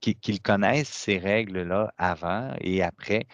qu'ils 0.00 0.42
connaissent 0.42 0.88
ces 0.88 1.18
règles-là 1.18 1.92
avant 1.96 2.52
et 2.60 2.82
après, 2.82 3.28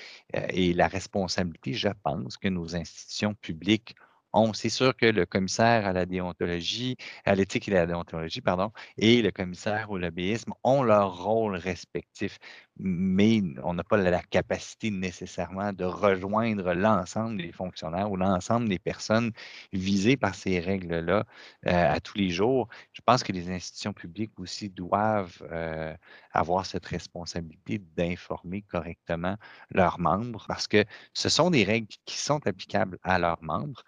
et 0.50 0.74
la 0.74 0.87
responsabilité, 0.87 1.72
je 1.72 1.88
pense, 2.03 2.37
que 2.37 2.48
nos 2.48 2.77
institutions 2.77 3.33
publiques 3.35 3.94
c'est 4.53 4.68
sûr 4.68 4.97
que 4.97 5.07
le 5.07 5.27
commissaire 5.27 5.87
à 5.87 5.92
la 5.92 6.07
déontologie, 6.07 6.97
à 7.25 7.35
l'éthique 7.35 7.68
et 7.68 7.77
à 7.77 7.81
la 7.81 7.87
déontologie, 7.87 8.40
pardon, 8.40 8.73
et 8.99 9.23
le 9.23 9.31
commissaire 9.31 9.90
au 9.90 9.99
lobbyisme 9.99 10.53
ont 10.64 10.83
leur 10.83 11.25
rôle 11.25 11.57
respectif, 11.57 12.38
mais 12.77 13.42
on 13.62 13.75
n'a 13.75 13.85
pas 13.85 13.97
la 13.97 14.23
capacité 14.23 14.90
nécessairement 14.90 15.73
de 15.73 15.85
rejoindre 15.85 16.75
l'ensemble 16.75 17.37
des 17.37 17.53
fonctionnaires 17.53 18.11
ou 18.11 18.16
l'ensemble 18.16 18.68
des 18.68 18.79
personnes 18.81 19.31
visées 19.73 20.16
par 20.16 20.35
ces 20.35 20.59
règles-là 20.59 21.25
euh, 21.66 21.94
à 21.94 22.01
tous 22.01 22.18
les 22.18 22.31
jours. 22.31 22.68
Je 22.92 23.01
pense 23.07 23.23
que 23.23 23.33
les 23.33 23.51
institutions 23.51 23.92
publiques 23.92 24.38
aussi 24.38 24.68
doivent 24.68 25.42
euh, 25.53 25.94
avoir 26.33 26.66
cette 26.66 26.87
responsabilité 26.87 27.79
d'informer 27.97 28.62
correctement 28.62 29.37
leurs 29.70 30.01
membres 30.01 30.44
parce 30.49 30.66
que 30.66 30.85
ce 31.12 31.29
sont 31.29 31.51
des 31.51 31.64
règles 31.64 31.94
qui 32.05 32.18
sont 32.18 32.44
applicables 32.47 32.99
à 33.05 33.18
leurs 33.18 33.42
membres 33.42 33.85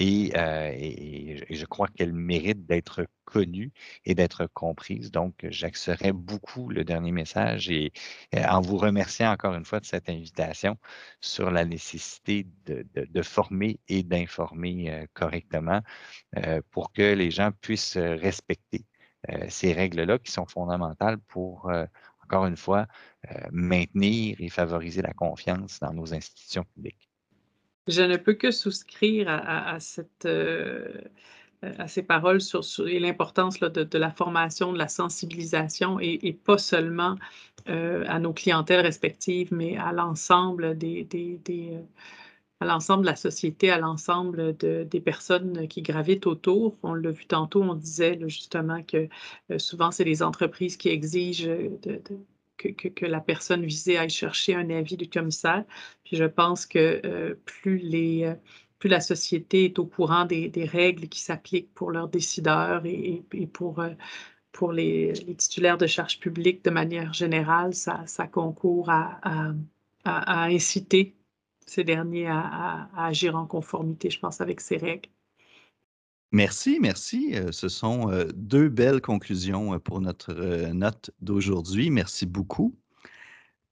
euh, 0.00 0.70
et, 0.74 1.44
je 1.50 1.66
crois 1.66 1.88
qu'elle 1.88 2.12
mérite 2.12 2.66
d'être 2.66 3.06
connue 3.24 3.72
et 4.04 4.14
d'être 4.14 4.46
comprise. 4.46 5.10
Donc, 5.10 5.34
j'axerai 5.50 6.12
beaucoup 6.12 6.68
le 6.68 6.84
dernier 6.84 7.12
message 7.12 7.70
et 7.70 7.92
euh, 8.34 8.44
en 8.44 8.60
vous 8.60 8.76
remerciant 8.76 9.32
encore 9.32 9.54
une 9.54 9.64
fois 9.64 9.80
de 9.80 9.86
cette 9.86 10.08
invitation 10.08 10.78
sur 11.20 11.50
la 11.50 11.64
nécessité 11.64 12.46
de, 12.66 13.22
former 13.22 13.80
et 13.88 14.02
d'informer 14.02 14.90
euh, 14.92 15.06
correctement 15.14 15.80
pour 16.70 16.92
que 16.92 17.14
les 17.14 17.30
gens 17.30 17.50
puissent 17.60 17.96
respecter 17.96 18.84
ces 19.48 19.72
règles-là 19.72 20.18
qui 20.18 20.30
sont 20.32 20.46
fondamentales 20.46 21.18
pour, 21.18 21.70
encore 22.24 22.46
une 22.46 22.56
fois, 22.56 22.86
maintenir 23.50 24.36
et 24.40 24.48
favoriser 24.48 25.02
la 25.02 25.12
confiance 25.12 25.80
dans 25.80 25.92
nos 25.92 26.14
institutions 26.14 26.64
publiques. 26.74 27.07
Je 27.88 28.02
ne 28.02 28.16
peux 28.18 28.34
que 28.34 28.50
souscrire 28.50 29.28
à, 29.30 29.78
euh, 31.64 31.86
ces 31.88 32.02
paroles 32.02 32.40
sur, 32.40 32.62
l'importance 32.84 33.58
de, 33.60 33.98
la 33.98 34.10
formation, 34.10 34.72
de 34.72 34.78
la 34.78 34.88
sensibilisation 34.88 35.98
et, 36.00 36.32
pas 36.32 36.58
seulement 36.58 37.16
euh, 37.68 38.04
à 38.06 38.18
nos 38.20 38.32
clientèles 38.32 38.80
respectives, 38.80 39.52
mais 39.52 39.76
à 39.78 39.92
l'ensemble 39.92 40.76
des, 40.76 41.08
euh, 41.48 41.80
à 42.60 42.66
l'ensemble 42.66 43.02
de 43.02 43.08
la 43.08 43.16
société, 43.16 43.70
à 43.70 43.78
l'ensemble 43.78 44.56
des 44.56 45.00
personnes 45.00 45.66
qui 45.66 45.82
gravitent 45.82 46.26
autour. 46.26 46.76
On 46.82 46.94
l'a 46.94 47.10
vu 47.10 47.26
tantôt, 47.26 47.62
on 47.62 47.74
disait 47.74 48.18
justement 48.28 48.82
que 48.82 49.08
souvent, 49.58 49.90
c'est 49.90 50.04
les 50.04 50.22
entreprises 50.22 50.76
qui 50.76 50.90
exigent 50.90 51.48
de, 51.82 52.00
que, 52.58 53.06
la 53.06 53.20
personne 53.20 53.64
visée 53.64 53.98
aille 53.98 54.10
chercher 54.10 54.54
un 54.54 54.68
avis 54.70 54.96
du 54.96 55.08
commissaire. 55.08 55.64
Puis 56.04 56.16
je 56.16 56.24
pense 56.24 56.66
que 56.66 57.00
euh, 57.04 57.34
euh, 57.66 58.34
plus 58.78 58.88
la 58.88 59.00
société 59.00 59.66
est 59.66 59.78
au 59.78 59.86
courant 59.86 60.24
des, 60.24 60.50
règles 60.70 61.08
qui 61.08 61.20
s'appliquent 61.20 61.72
pour 61.74 61.90
leurs 61.90 62.08
décideurs 62.08 62.84
et, 62.84 63.24
pour, 63.52 63.80
euh, 63.80 63.90
les, 64.72 65.12
titulaires 65.36 65.78
de 65.78 65.86
charges 65.86 66.18
publiques 66.20 66.64
de 66.64 66.70
manière 66.70 67.12
générale, 67.12 67.74
ça, 67.74 68.04
concourt 68.30 68.90
à, 68.90 69.52
inciter 70.04 71.14
ces 71.66 71.84
derniers 71.84 72.28
à, 72.28 72.88
agir 72.96 73.36
en 73.36 73.46
conformité, 73.46 74.10
je 74.10 74.18
pense, 74.18 74.40
avec 74.40 74.60
ces 74.60 74.76
règles. 74.78 75.08
Merci, 76.32 76.78
merci. 76.80 77.34
Euh, 77.34 77.52
ce 77.52 77.68
sont 77.68 78.10
euh, 78.10 78.26
deux 78.34 78.68
belles 78.68 79.00
conclusions 79.00 79.74
euh, 79.74 79.78
pour 79.78 80.00
notre 80.02 80.34
note 80.72 81.10
d'aujourd'hui. 81.20 81.90
Merci 81.90 82.26
beaucoup. 82.26 82.76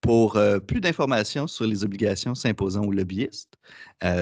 Pour 0.02 0.38
plus 0.68 0.80
d'informations 0.80 1.46
sur 1.48 1.66
les 1.66 1.82
obligations 1.82 2.34
s'imposant 2.36 2.84
aux 2.84 2.92
lobbyistes, 2.92 3.58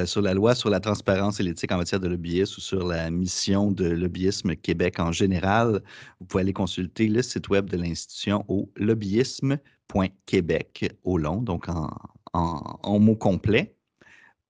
sur 0.07 0.23
la 0.23 0.33
loi 0.33 0.55
sur 0.55 0.71
la 0.71 0.81
transparence 0.81 1.41
et 1.41 1.43
l'éthique 1.43 1.73
en 1.73 1.77
matière 1.77 2.01
de 2.01 2.09
lobbyisme 2.09 2.55
ou 2.57 2.61
sur 2.63 2.87
la 2.87 3.11
mission 3.11 3.71
de 3.71 3.85
lobbyisme 3.85 4.57
Québec 4.57 4.99
en 4.99 5.13
général, 5.13 5.83
vous 6.21 6.27
pouvez 6.27 6.41
aller 6.41 6.55
consulter 6.55 7.07
le 7.09 7.21
site 7.21 7.51
web 7.51 7.69
de 7.69 7.77
l'institution 7.77 8.47
au 8.49 8.73
lobbyisme.québec 8.77 10.91
au 11.03 11.19
long, 11.19 11.43
donc 11.43 11.69
en, 11.69 11.91
en 12.33 12.99
mots 12.99 13.17
complets. 13.17 13.75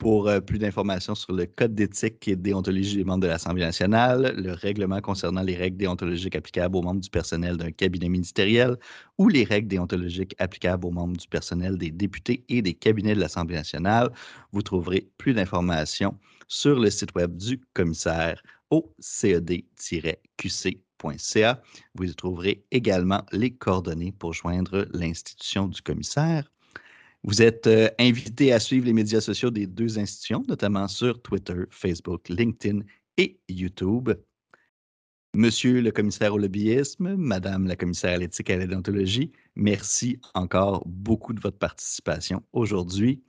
Pour 0.05 0.29
euh, 0.29 0.39
plus 0.39 0.59
d'informations 0.59 1.15
sur 1.15 1.33
le 1.33 1.47
code 1.47 1.75
d'éthique 1.75 2.29
et 2.29 2.37
déontologie 2.37 2.99
des 2.99 3.05
membres 3.05 3.23
de 3.23 3.27
l'Assemblée 3.27 3.65
nationale, 3.65 4.35
le 4.37 4.53
règlement 4.53 5.01
concernant 5.01 5.41
les 5.41 5.57
règles 5.57 5.79
déontologiques 5.79 6.37
applicables 6.37 6.77
aux 6.77 6.83
membres 6.83 7.01
du 7.01 7.09
personnel 7.09 7.57
d'un 7.57 7.71
cabinet 7.71 8.11
ministériel 8.11 8.77
ou 9.17 9.31
les 9.31 9.45
règles 9.45 9.69
déontologiques 9.69 10.35
applicables 10.39 10.85
aux 10.85 10.91
membres 10.91 11.17
du 11.17 11.27
personnel 11.27 11.79
des 11.79 11.91
députés 11.91 12.45
et 12.51 12.61
des 12.61 12.75
cabinets 12.75 13.15
de 13.15 13.21
l'Assemblée 13.21 13.55
nationale, 13.55 14.11
vous 14.53 14.61
trouverez 14.61 15.09
plus 15.17 15.33
d'informations 15.33 16.19
sur 16.49 16.79
le 16.79 16.91
site 16.91 17.15
web 17.15 17.35
du 17.39 17.63
commissaire 17.73 18.43
au 18.69 18.93
ced-qc.ca. 18.99 19.63
Vous 21.95 22.05
y 22.05 22.15
trouverez 22.15 22.63
également 22.71 23.23
les 23.33 23.55
coordonnées 23.55 24.13
pour 24.13 24.35
joindre 24.35 24.87
l'institution 24.93 25.67
du 25.67 25.81
commissaire. 25.81 26.54
Vous 27.25 27.41
êtes 27.41 27.67
euh, 27.67 27.89
invité 27.99 28.53
à 28.53 28.61
suivre 28.61 28.85
les 28.85 28.93
médias 28.93 29.23
sociaux 29.23 29.51
des 29.51 29.67
deux 29.67 29.99
institutions, 29.99 30.45
notamment 30.47 30.87
sur 30.89 31.23
Twitter, 31.23 31.55
Facebook, 31.71 32.29
LinkedIn 32.29 32.81
et 33.17 33.41
YouTube. 33.49 34.11
Monsieur 35.35 35.81
le 35.81 35.91
commissaire 35.91 36.35
au 36.35 36.39
lobbyisme, 36.39 37.17
Madame 37.17 37.67
la 37.67 37.77
commissaire 37.77 38.15
à 38.15 38.19
l'éthique 38.19 38.51
et 38.51 38.55
à 38.55 38.59
la 38.59 38.67
déontologie, 38.67 39.33
merci 39.57 40.21
encore 40.35 40.85
beaucoup 40.87 41.33
de 41.33 41.41
votre 41.41 41.59
participation 41.59 42.43
aujourd'hui. 42.53 43.23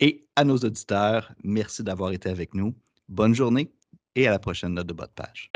Et 0.00 0.26
à 0.36 0.44
nos 0.44 0.58
auditeurs, 0.58 1.32
merci 1.42 1.82
d'avoir 1.82 2.12
été 2.12 2.28
avec 2.28 2.54
nous. 2.54 2.74
Bonne 3.08 3.34
journée 3.34 3.72
et 4.16 4.26
à 4.26 4.32
la 4.32 4.38
prochaine 4.38 4.74
note 4.74 4.86
de 4.86 4.92
bas 4.92 5.06
de 5.06 5.12
page. 5.12 5.50